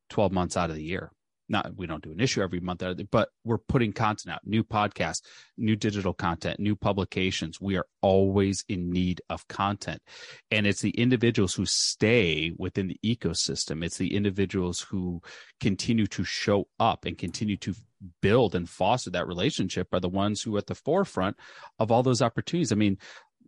[0.09, 1.11] 12 months out of the year.
[1.47, 4.63] Not we don't do an issue every month uh, but we're putting content out new
[4.63, 5.21] podcasts
[5.57, 7.59] new digital content new publications.
[7.59, 10.01] We are always in need of content.
[10.49, 13.83] And it's the individuals who stay within the ecosystem.
[13.83, 15.21] It's the individuals who
[15.59, 17.75] continue to show up and continue to
[18.21, 21.35] build and foster that relationship are the ones who are at the forefront
[21.79, 22.71] of all those opportunities.
[22.71, 22.97] I mean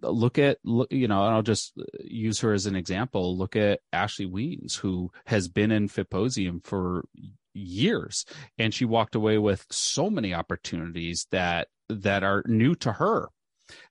[0.03, 1.73] look at look you know i'll just
[2.03, 3.37] use her as an example.
[3.37, 7.05] Look at ashley weens who has been in fitposium for
[7.53, 8.25] years
[8.57, 13.29] and she walked away with so many opportunities that that are new to her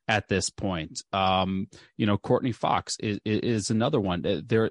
[0.08, 1.02] at this point.
[1.12, 4.22] Um you know courtney fox is, is another one.
[4.46, 4.70] There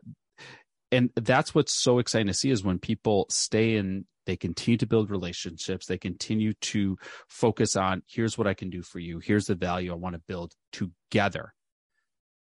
[0.92, 4.88] and that's what's so exciting to see is when people stay in they continue to
[4.88, 5.88] build relationships.
[5.88, 9.20] They continue to focus on here's what i can do for you.
[9.20, 11.54] Here's the value i want to build together.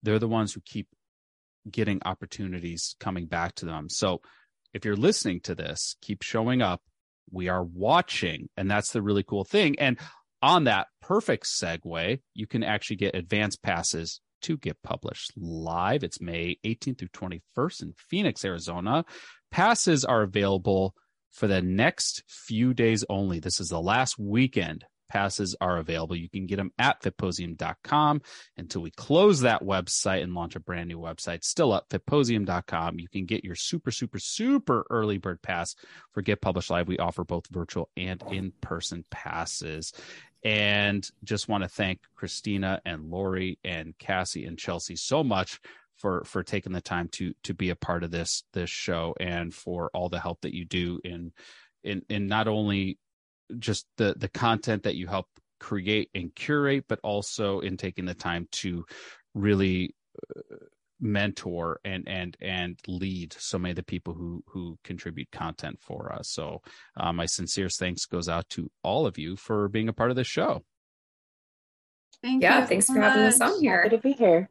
[0.02, 0.86] They're the ones who keep
[1.70, 3.88] getting opportunities coming back to them.
[3.88, 4.20] So
[4.74, 6.82] if you're listening to this keep showing up.
[7.30, 9.78] We are watching and that's the really cool thing.
[9.78, 9.98] And
[10.42, 16.04] on that perfect segue you can actually get advance passes to get published live.
[16.04, 19.06] It's may 18th through 21st in phoenix arizona.
[19.50, 20.94] Passes are available
[21.32, 23.40] for the next few days only.
[23.40, 26.14] This is the last weekend passes are available.
[26.14, 28.22] You can get them at fitposium.com
[28.56, 31.44] until we close that website and launch a brand new website.
[31.44, 32.98] Still up fitposium.com.
[32.98, 35.74] You can get your super, super, super early bird pass
[36.12, 36.88] for Get Published Live.
[36.88, 39.92] We offer both virtual and in person passes.
[40.44, 45.60] And just want to thank Christina and Lori and Cassie and Chelsea so much
[45.98, 49.52] for for taking the time to to be a part of this this show and
[49.52, 51.32] for all the help that you do in
[51.84, 52.98] in in not only
[53.58, 55.26] just the the content that you help
[55.60, 58.84] create and curate but also in taking the time to
[59.34, 59.94] really
[60.36, 60.56] uh,
[61.00, 66.12] mentor and and and lead so many of the people who who contribute content for
[66.12, 66.30] us.
[66.30, 66.60] So
[66.96, 70.16] uh, my sincerest thanks goes out to all of you for being a part of
[70.16, 70.64] this show.
[72.22, 73.12] Thank yeah thanks so for much.
[73.12, 73.82] having us on here.
[73.82, 74.48] Happy to be here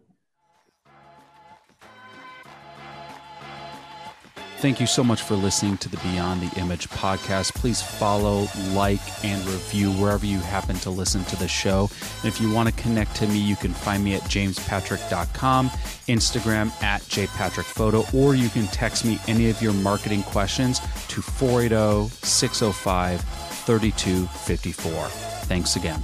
[4.59, 7.53] Thank you so much for listening to the Beyond the Image podcast.
[7.53, 11.91] Please follow, like, and review wherever you happen to listen to the show.
[12.23, 16.71] And if you want to connect to me, you can find me at jamespatrick.com, Instagram
[16.81, 23.21] at jpatrickphoto, or you can text me any of your marketing questions to 480 605
[23.21, 24.91] 3254.
[25.45, 26.03] Thanks again.